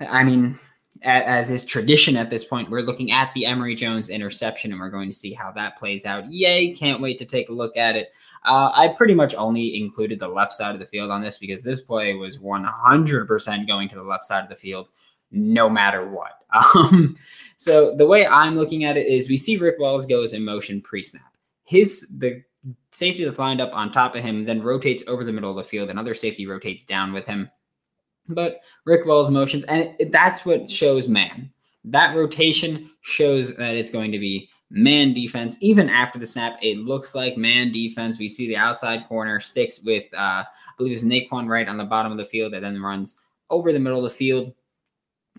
I 0.00 0.24
mean, 0.24 0.58
as 1.02 1.50
is 1.50 1.64
tradition 1.64 2.16
at 2.16 2.30
this 2.30 2.44
point, 2.44 2.70
we're 2.70 2.82
looking 2.82 3.10
at 3.10 3.32
the 3.34 3.46
Emory 3.46 3.74
Jones 3.74 4.08
interception 4.08 4.72
and 4.72 4.80
we're 4.80 4.90
going 4.90 5.10
to 5.10 5.16
see 5.16 5.32
how 5.32 5.50
that 5.52 5.78
plays 5.78 6.04
out. 6.04 6.30
Yay, 6.30 6.72
can't 6.72 7.00
wait 7.00 7.18
to 7.18 7.24
take 7.24 7.48
a 7.48 7.52
look 7.52 7.76
at 7.76 7.96
it. 7.96 8.12
Uh, 8.44 8.72
I 8.74 8.88
pretty 8.88 9.14
much 9.14 9.34
only 9.34 9.76
included 9.76 10.18
the 10.18 10.28
left 10.28 10.52
side 10.52 10.74
of 10.74 10.80
the 10.80 10.86
field 10.86 11.10
on 11.10 11.20
this 11.20 11.38
because 11.38 11.62
this 11.62 11.82
play 11.82 12.14
was 12.14 12.38
100% 12.38 13.66
going 13.66 13.88
to 13.88 13.94
the 13.94 14.02
left 14.02 14.24
side 14.24 14.44
of 14.44 14.48
the 14.48 14.56
field 14.56 14.88
no 15.30 15.68
matter 15.68 16.08
what. 16.08 16.32
Um, 16.52 17.16
so 17.58 17.94
the 17.94 18.08
way 18.08 18.26
I'm 18.26 18.56
looking 18.56 18.82
at 18.82 18.96
it 18.96 19.06
is 19.06 19.28
we 19.28 19.36
see 19.36 19.56
Rick 19.56 19.76
Wells 19.78 20.04
goes 20.04 20.32
in 20.32 20.44
motion 20.44 20.82
pre-snap. 20.82 21.32
His 21.62 22.08
the 22.18 22.42
safety 22.90 23.24
that's 23.24 23.38
lined 23.38 23.60
up 23.60 23.70
on 23.72 23.92
top 23.92 24.16
of 24.16 24.22
him 24.22 24.44
then 24.44 24.60
rotates 24.60 25.04
over 25.06 25.22
the 25.22 25.32
middle 25.32 25.50
of 25.50 25.56
the 25.56 25.62
field. 25.62 25.90
Another 25.90 26.14
safety 26.14 26.48
rotates 26.48 26.82
down 26.82 27.12
with 27.12 27.26
him. 27.26 27.48
But 28.30 28.60
Rick 28.84 29.06
Wells 29.06 29.30
motions, 29.30 29.64
and 29.64 29.94
it, 29.98 30.12
that's 30.12 30.46
what 30.46 30.70
shows 30.70 31.08
man. 31.08 31.50
That 31.84 32.16
rotation 32.16 32.90
shows 33.02 33.54
that 33.56 33.76
it's 33.76 33.90
going 33.90 34.12
to 34.12 34.18
be 34.18 34.48
man 34.70 35.12
defense. 35.12 35.56
Even 35.60 35.88
after 35.90 36.18
the 36.18 36.26
snap, 36.26 36.58
it 36.62 36.78
looks 36.78 37.14
like 37.14 37.36
man 37.36 37.72
defense. 37.72 38.18
We 38.18 38.28
see 38.28 38.46
the 38.46 38.56
outside 38.56 39.06
corner 39.08 39.40
sticks 39.40 39.80
with, 39.84 40.04
uh, 40.14 40.44
I 40.44 40.46
believe 40.76 40.94
it's 40.94 41.04
Nay'Quan 41.04 41.48
Wright 41.48 41.68
on 41.68 41.76
the 41.76 41.84
bottom 41.84 42.12
of 42.12 42.18
the 42.18 42.24
field 42.24 42.52
that 42.52 42.62
then 42.62 42.80
runs 42.80 43.18
over 43.48 43.72
the 43.72 43.80
middle 43.80 44.04
of 44.04 44.10
the 44.10 44.16
field. 44.16 44.52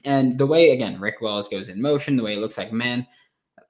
And 0.04 0.38
the 0.38 0.47
way, 0.47 0.71
again, 0.71 0.99
Rick 0.99 1.21
Wells 1.21 1.47
goes 1.47 1.69
in 1.69 1.82
motion, 1.82 2.17
the 2.17 2.23
way 2.23 2.34
it 2.34 2.39
looks 2.39 2.58
like 2.58 2.73
man, 2.73 3.08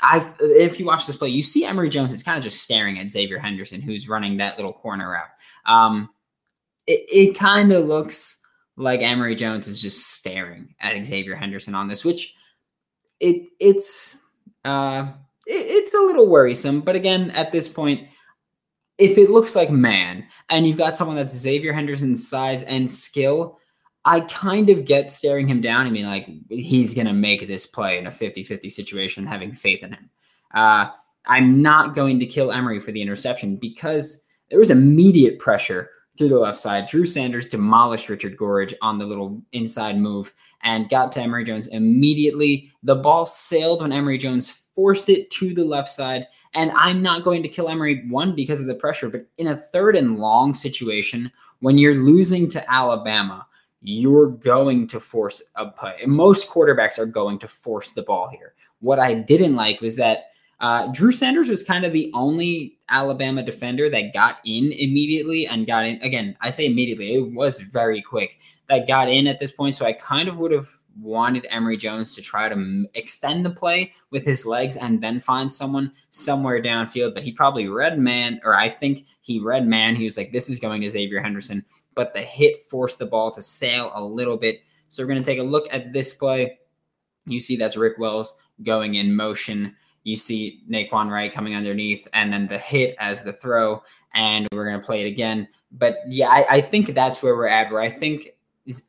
I 0.01 0.33
if 0.39 0.79
you 0.79 0.85
watch 0.85 1.05
this 1.05 1.15
play, 1.15 1.29
you 1.29 1.43
see 1.43 1.65
Emory 1.65 1.89
Jones 1.89 2.13
is 2.13 2.23
kind 2.23 2.37
of 2.37 2.43
just 2.43 2.61
staring 2.63 2.97
at 2.97 3.07
Xzavier 3.07 3.39
Henderson, 3.39 3.81
who's 3.81 4.09
running 4.09 4.37
that 4.37 4.57
little 4.57 4.73
corner 4.73 5.11
route. 5.11 5.29
Um, 5.65 6.09
it, 6.87 7.05
it 7.11 7.37
kind 7.37 7.71
of 7.71 7.85
looks 7.85 8.40
like 8.81 9.01
Emory 9.01 9.35
Jones 9.35 9.67
is 9.67 9.81
just 9.81 10.15
staring 10.15 10.73
at 10.79 10.95
Xzavier 10.95 11.37
Henderson 11.37 11.75
on 11.75 11.87
this, 11.87 12.03
which 12.03 12.35
it 13.19 13.43
it's 13.59 14.17
uh 14.65 15.11
it, 15.45 15.65
it's 15.67 15.93
a 15.93 15.99
little 15.99 16.27
worrisome. 16.27 16.81
But 16.81 16.95
again, 16.95 17.31
at 17.31 17.51
this 17.51 17.67
point, 17.67 18.07
if 18.97 19.17
it 19.17 19.29
looks 19.29 19.55
like 19.55 19.69
man, 19.69 20.25
and 20.49 20.65
you've 20.65 20.77
got 20.77 20.95
someone 20.95 21.15
that's 21.15 21.45
Xzavier 21.45 21.73
Henderson's 21.73 22.27
size 22.27 22.63
and 22.63 22.89
skill, 22.89 23.59
I 24.03 24.21
kind 24.21 24.69
of 24.69 24.85
get 24.85 25.11
staring 25.11 25.47
him 25.47 25.61
down 25.61 25.85
and 25.85 25.93
being 25.93 26.07
like, 26.07 26.27
he's 26.49 26.93
going 26.93 27.07
to 27.07 27.13
make 27.13 27.47
this 27.47 27.67
play 27.67 27.97
in 27.97 28.07
a 28.07 28.11
50 28.11 28.43
50 28.43 28.67
situation, 28.69 29.27
having 29.27 29.53
faith 29.53 29.83
in 29.83 29.93
him. 29.93 30.09
Uh, 30.53 30.89
I'm 31.27 31.61
not 31.61 31.93
going 31.93 32.19
to 32.19 32.25
kill 32.25 32.51
Emory 32.51 32.79
for 32.79 32.91
the 32.91 33.01
interception 33.01 33.57
because 33.57 34.23
there 34.49 34.59
was 34.59 34.71
immediate 34.71 35.37
pressure 35.37 35.89
through 36.21 36.29
the 36.29 36.37
left 36.37 36.59
side. 36.59 36.85
Drew 36.85 37.07
Sanders 37.07 37.47
demolished 37.47 38.07
Richard 38.07 38.37
Gouraige 38.37 38.75
on 38.83 38.99
the 38.99 39.07
little 39.07 39.41
inside 39.53 39.97
move 39.97 40.31
and 40.61 40.87
got 40.87 41.11
to 41.13 41.19
Emory 41.19 41.43
Jones 41.43 41.65
immediately. 41.65 42.71
The 42.83 42.93
ball 42.93 43.25
sailed 43.25 43.81
when 43.81 43.91
Emory 43.91 44.19
Jones 44.19 44.51
forced 44.75 45.09
it 45.09 45.31
to 45.31 45.55
the 45.55 45.65
left 45.65 45.89
side. 45.89 46.27
And 46.53 46.71
I'm 46.73 47.01
not 47.01 47.23
going 47.23 47.41
to 47.41 47.49
kill 47.49 47.69
Emory, 47.69 48.05
one, 48.07 48.35
because 48.35 48.61
of 48.61 48.67
the 48.67 48.75
pressure, 48.75 49.09
but 49.09 49.25
in 49.39 49.47
a 49.47 49.55
third 49.55 49.95
and 49.95 50.19
long 50.19 50.53
situation, 50.53 51.31
when 51.61 51.79
you're 51.79 51.95
losing 51.95 52.47
to 52.49 52.71
Alabama, 52.71 53.47
you're 53.81 54.27
going 54.27 54.85
to 54.89 54.99
force 54.99 55.41
a 55.55 55.71
play. 55.71 56.01
Most 56.05 56.51
quarterbacks 56.51 56.99
are 56.99 57.07
going 57.07 57.39
to 57.39 57.47
force 57.47 57.93
the 57.93 58.03
ball 58.03 58.29
here. 58.29 58.53
What 58.79 58.99
I 58.99 59.15
didn't 59.15 59.55
like 59.55 59.81
was 59.81 59.95
that 59.95 60.25
uh, 60.61 60.87
Drew 60.87 61.11
Sanders 61.11 61.49
was 61.49 61.63
kind 61.63 61.83
of 61.83 61.91
the 61.91 62.09
only 62.13 62.77
Alabama 62.89 63.43
defender 63.43 63.89
that 63.89 64.13
got 64.13 64.37
in 64.45 64.71
immediately 64.71 65.45
and 65.47 65.67
got 65.67 65.85
in. 65.85 66.01
Again, 66.01 66.37
I 66.39 66.49
say 66.49 66.65
immediately, 66.65 67.15
it 67.15 67.31
was 67.33 67.59
very 67.59 68.01
quick 68.01 68.39
that 68.69 68.87
got 68.87 69.09
in 69.09 69.27
at 69.27 69.39
this 69.39 69.51
point. 69.51 69.75
So 69.75 69.85
I 69.85 69.93
kind 69.93 70.29
of 70.29 70.37
would 70.37 70.51
have 70.51 70.69
wanted 70.99 71.47
Emory 71.49 71.77
Jones 71.77 72.15
to 72.15 72.21
try 72.21 72.47
to 72.47 72.85
extend 72.93 73.45
the 73.45 73.49
play 73.49 73.93
with 74.11 74.25
his 74.25 74.45
legs 74.45 74.75
and 74.77 75.01
then 75.01 75.19
find 75.19 75.51
someone 75.51 75.91
somewhere 76.09 76.61
downfield. 76.61 77.13
But 77.13 77.23
he 77.23 77.31
probably 77.31 77.67
read 77.67 77.99
man, 77.99 78.39
or 78.43 78.55
I 78.55 78.69
think 78.69 79.05
he 79.21 79.39
read 79.39 79.67
man. 79.67 79.95
He 79.95 80.05
was 80.05 80.17
like, 80.17 80.31
this 80.31 80.49
is 80.49 80.59
going 80.59 80.81
to 80.81 80.87
Xzavier 80.87 81.21
Henderson 81.21 81.65
but 81.95 82.13
the 82.13 82.21
hit 82.21 82.67
forced 82.69 82.99
the 82.99 83.05
ball 83.05 83.31
to 83.31 83.41
sail 83.41 83.91
a 83.93 84.03
little 84.03 84.37
bit. 84.37 84.61
So 84.89 85.03
we're 85.03 85.07
going 85.07 85.23
to 85.23 85.25
take 85.25 85.39
a 85.39 85.43
look 85.43 85.67
at 85.71 85.93
this 85.93 86.13
play. 86.13 86.59
You 87.25 87.39
see 87.39 87.55
that's 87.55 87.77
Rick 87.77 87.97
Wells 87.97 88.37
going 88.63 88.95
in 88.95 89.15
motion. 89.15 89.75
You 90.03 90.15
see 90.15 90.63
Nay'Quan 90.69 91.09
Wright 91.09 91.33
coming 91.33 91.55
underneath, 91.55 92.07
and 92.13 92.31
then 92.31 92.47
the 92.47 92.57
hit 92.57 92.95
as 92.99 93.23
the 93.23 93.33
throw. 93.33 93.83
And 94.13 94.47
we're 94.51 94.65
going 94.65 94.79
to 94.79 94.85
play 94.85 95.01
it 95.01 95.07
again. 95.07 95.47
But 95.71 95.97
yeah, 96.07 96.29
I, 96.29 96.45
I 96.49 96.61
think 96.61 96.93
that's 96.93 97.23
where 97.23 97.35
we're 97.35 97.47
at, 97.47 97.71
where 97.71 97.81
I 97.81 97.89
think 97.89 98.29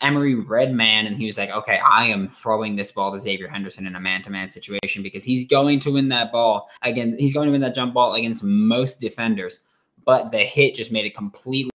Emory 0.01 0.35
read 0.35 0.75
man, 0.75 1.07
and 1.07 1.17
he 1.17 1.27
was 1.27 1.39
like, 1.39 1.51
okay, 1.51 1.79
I 1.79 2.07
am 2.07 2.29
throwing 2.29 2.77
this 2.77 2.91
ball 2.91 3.13
to 3.13 3.19
Xzavier 3.19 3.49
Henderson 3.49 3.87
in 3.87 3.97
a 3.97 4.01
man 4.01 4.23
to 4.23 4.31
man 4.31 4.51
situation 4.51 5.03
because 5.03 5.25
he's 5.25 5.47
going 5.47 5.81
to 5.81 5.93
win 5.93 6.09
that 6.09 6.33
ball. 6.33 6.69
Again, 6.83 7.17
he's 7.19 7.35
going 7.35 7.47
to 7.47 7.53
win 7.53 7.61
that 7.63 7.75
jump 7.75 7.95
ball 7.95 8.15
against 8.15 8.45
most 8.45 9.01
defenders. 9.01 9.65
But 10.05 10.31
the 10.31 10.39
hit 10.39 10.75
just 10.75 10.93
made 10.93 11.07
it 11.07 11.17
completely 11.17 11.71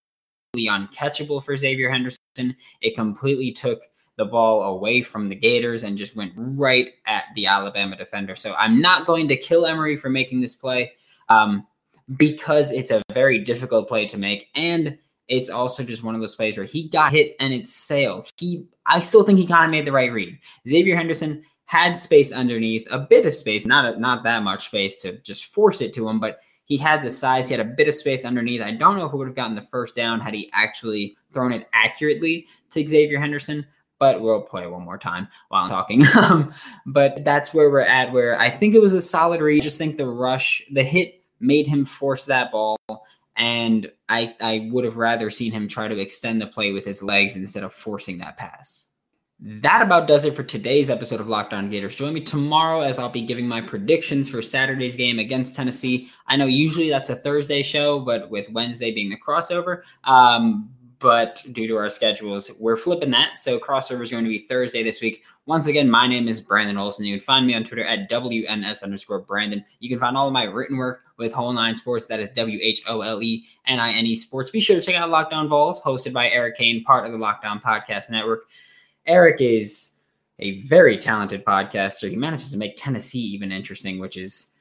uncatchable 0.56 1.44
for 1.44 1.56
Xzavier 1.56 1.92
Henderson. 1.92 2.56
It 2.82 2.96
completely 2.96 3.52
took 3.52 3.82
the 4.18 4.26
ball 4.26 4.64
away 4.64 5.02
from 5.02 5.30
the 5.30 5.36
Gators 5.36 5.84
and 5.84 5.98
just 5.98 6.16
went 6.16 6.34
right 6.36 6.90
at 7.06 7.26
the 7.36 7.46
Alabama 7.46 7.96
defender. 7.96 8.36
So 8.36 8.54
I'm 8.58 8.82
not 8.82 9.06
going 9.06 9.28
to 9.30 9.38
kill 9.38 9.66
Emory 9.66 9.96
for 9.96 10.10
making 10.10 10.42
this 10.42 10.56
play 10.56 10.92
um, 11.30 11.66
because 12.16 12.72
it's 12.72 12.92
a 12.92 13.04
very 13.14 13.40
difficult 13.40 13.88
play 13.88 14.08
to 14.08 14.18
make. 14.18 14.50
And 14.56 14.98
it's 15.28 15.50
also 15.50 15.84
just 15.84 16.04
one 16.04 16.16
of 16.16 16.22
those 16.22 16.36
plays 16.36 16.58
where 16.58 16.66
he 16.66 16.88
got 16.90 17.12
hit 17.12 17.36
and 17.40 17.54
it 17.54 17.68
sailed. 17.68 18.30
He, 18.38 18.66
I 18.86 19.00
still 19.00 19.24
think 19.24 19.40
he 19.40 19.46
kind 19.46 19.66
of 19.66 19.72
made 19.72 19.86
the 19.86 19.92
right 19.92 20.12
read. 20.12 20.38
Xzavier 20.68 20.96
Henderson 20.96 21.44
had 21.66 21.98
space 21.98 22.32
underneath, 22.32 22.88
a 22.92 23.00
bit 23.00 23.26
of 23.26 23.36
space, 23.36 23.68
not 23.68 23.86
a, 23.86 24.00
not 24.00 24.24
that 24.24 24.42
much 24.42 24.68
space 24.68 25.02
to 25.02 25.18
just 25.20 25.46
force 25.46 25.82
it 25.82 25.94
to 25.94 26.08
him, 26.08 26.20
but 26.20 26.40
he 26.64 26.78
had 26.78 27.04
the 27.04 27.10
size. 27.10 27.50
He 27.50 27.56
had 27.56 27.66
a 27.66 27.70
bit 27.70 27.90
of 27.90 27.96
space 27.96 28.26
underneath. 28.26 28.62
I 28.62 28.72
don't 28.72 28.98
know 28.98 29.06
if 29.06 29.12
he 29.12 29.18
would 29.18 29.28
have 29.28 29.36
gotten 29.36 29.56
the 29.56 29.62
first 29.62 29.94
down 29.94 30.20
had 30.22 30.34
he 30.34 30.50
actually 30.54 31.18
thrown 31.30 31.52
it 31.52 31.68
accurately 31.74 32.48
to 32.72 32.84
Xzavier 32.84 33.20
Henderson, 33.20 33.66
but 34.00 34.22
we'll 34.22 34.42
play 34.42 34.68
one 34.68 34.84
more 34.84 34.98
time 34.98 35.28
while 35.50 35.64
I'm 35.64 35.70
talking. 35.70 36.06
Um, 36.18 36.54
but 36.86 37.24
that's 37.24 37.54
where 37.54 37.70
we're 37.70 37.82
at, 37.82 38.12
where 38.12 38.40
I 38.40 38.50
think 38.50 38.74
it 38.74 38.82
was 38.82 38.94
a 38.94 39.02
solid 39.02 39.40
read. 39.40 39.62
I 39.62 39.64
just 39.64 39.78
think 39.78 39.98
the 39.98 40.08
rush, 40.08 40.64
the 40.72 40.84
hit 40.84 41.24
made 41.40 41.68
him 41.68 41.86
force 41.86 42.26
that 42.26 42.52
ball. 42.52 42.78
And 43.36 43.92
I, 44.10 44.36
I 44.42 44.68
would 44.72 44.84
have 44.84 44.98
rather 44.98 45.30
seen 45.30 45.52
him 45.52 45.68
try 45.68 45.88
to 45.88 46.00
extend 46.00 46.42
the 46.42 46.48
play 46.48 46.72
with 46.72 46.86
his 46.86 47.04
legs 47.04 47.36
instead 47.36 47.64
of 47.64 47.72
forcing 47.72 48.18
that 48.18 48.36
pass 48.36 48.88
that 49.40 49.84
about 49.84 50.08
does 50.08 50.26
it 50.26 50.36
for 50.36 50.42
today's 50.42 50.90
episode 50.90 51.20
of 51.20 51.28
Locked 51.30 51.54
On 51.54 51.70
Gators. 51.70 51.94
Join 51.94 52.14
me 52.14 52.22
tomorrow 52.22 52.82
as 52.82 52.98
I'll 52.98 53.10
be 53.10 53.22
giving 53.22 53.48
my 53.48 53.62
predictions 53.62 54.30
for 54.30 54.42
Saturday's 54.42 54.96
game 54.96 55.20
against 55.20 55.56
Tennessee. 55.56 56.10
I 56.26 56.36
know 56.38 56.48
usually 56.48 56.90
that's 56.90 57.10
a 57.10 57.16
Thursday 57.16 57.62
show, 57.62 58.00
but 58.00 58.32
with 58.32 58.50
Wednesday 58.50 58.92
being 58.92 59.10
the 59.10 59.20
crossover, 59.20 59.84
um, 60.06 60.72
but 61.00 61.44
due 61.52 61.68
to 61.68 61.76
our 61.76 61.90
schedules, 61.90 62.52
we're 62.60 62.78
flipping 62.78 63.12
that. 63.12 63.38
So 63.38 63.60
crossover 63.60 64.02
is 64.02 64.12
going 64.12 64.24
to 64.24 64.30
be 64.30 64.46
Thursday 64.48 64.84
this 64.84 65.02
week. 65.02 65.24
Once 65.46 65.68
again, 65.68 65.90
my 65.90 66.08
name 66.08 66.28
is 66.28 66.42
Brandon 66.42 66.78
Olson. 66.78 67.06
You 67.06 67.16
can 67.16 67.24
find 67.24 67.48
me 67.48 67.56
on 67.56 67.64
Twitter 67.64 67.86
at 67.86 68.10
WNS 68.10 68.84
underscore 68.84 69.20
Brandon. 69.20 69.64
You 69.80 69.90
can 69.90 70.00
find 70.00 70.18
all 70.18 70.28
of 70.28 70.34
my 70.34 70.44
written 70.44 70.78
work 70.78 71.04
with 71.18 71.32
Whole 71.32 71.54
Nine 71.54 71.76
Sports. 71.76 72.08
That 72.08 72.20
is 72.20 72.30
W 72.36 72.60
H 72.62 72.82
O 72.88 73.02
L 73.02 73.24
E 73.24 73.46
N 73.66 73.80
I 73.80 73.94
N 73.94 74.06
E 74.06 74.16
Sports. 74.16 74.52
Be 74.52 74.60
sure 74.60 74.76
to 74.76 74.86
check 74.86 74.96
out 74.96 75.10
Locked 75.10 75.34
On 75.34 75.48
Vols, 75.48 75.82
hosted 75.82 76.12
by 76.12 76.30
Eric 76.30 76.58
Kane, 76.58 76.84
part 76.84 77.06
of 77.06 77.14
the 77.14 77.18
Locked 77.18 77.46
On 77.46 77.62
Podcast 77.62 78.10
Network. 78.10 78.48
Eric 79.06 79.40
is 79.40 80.00
a 80.40 80.60
very 80.62 80.98
talented 80.98 81.46
podcaster. 81.46 82.10
He 82.10 82.16
manages 82.16 82.52
to 82.52 82.58
make 82.58 82.76
Tennessee 82.76 83.20
even 83.20 83.52
interesting, 83.52 84.00
which 84.00 84.18
is 84.18 84.54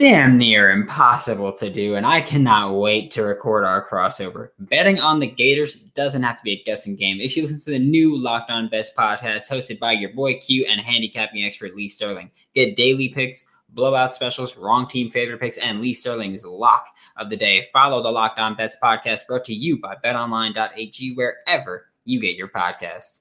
damn 0.00 0.38
near 0.38 0.70
impossible 0.70 1.52
to 1.52 1.68
do. 1.68 1.94
And 1.94 2.06
I 2.06 2.22
cannot 2.22 2.74
wait 2.74 3.10
to 3.12 3.22
record 3.22 3.64
our 3.64 3.86
crossover. 3.86 4.48
Betting 4.58 4.98
on 4.98 5.20
the 5.20 5.26
Gators 5.26 5.74
doesn't 5.74 6.22
have 6.22 6.38
to 6.38 6.42
be 6.42 6.52
a 6.52 6.62
guessing 6.64 6.96
game. 6.96 7.20
If 7.20 7.36
you 7.36 7.42
listen 7.42 7.60
to 7.60 7.70
the 7.72 7.78
new 7.78 8.16
Locked 8.18 8.50
On 8.50 8.70
Bets 8.70 8.92
podcast 8.96 9.50
hosted 9.50 9.78
by 9.78 9.92
your 9.92 10.14
boy 10.14 10.38
Q 10.38 10.66
and 10.66 10.80
handicapping 10.80 11.44
expert 11.44 11.76
Lee 11.76 11.86
Sterling, 11.86 12.30
get 12.54 12.76
daily 12.76 13.10
picks, 13.10 13.44
blowout 13.68 14.14
specials, 14.14 14.56
wrong 14.56 14.88
team 14.88 15.10
favorite 15.10 15.38
picks, 15.38 15.58
and 15.58 15.82
Lee 15.82 15.92
Sterling's 15.92 16.46
lock 16.46 16.86
of 17.18 17.28
the 17.28 17.36
day. 17.36 17.68
Follow 17.70 18.02
the 18.02 18.10
Locked 18.10 18.38
On 18.38 18.56
Bets 18.56 18.78
podcast 18.82 19.26
brought 19.26 19.44
to 19.44 19.54
you 19.54 19.78
by 19.78 19.96
betonline.ag 20.02 21.14
wherever 21.14 21.88
you 22.06 22.18
get 22.20 22.36
your 22.36 22.48
podcasts. 22.48 23.20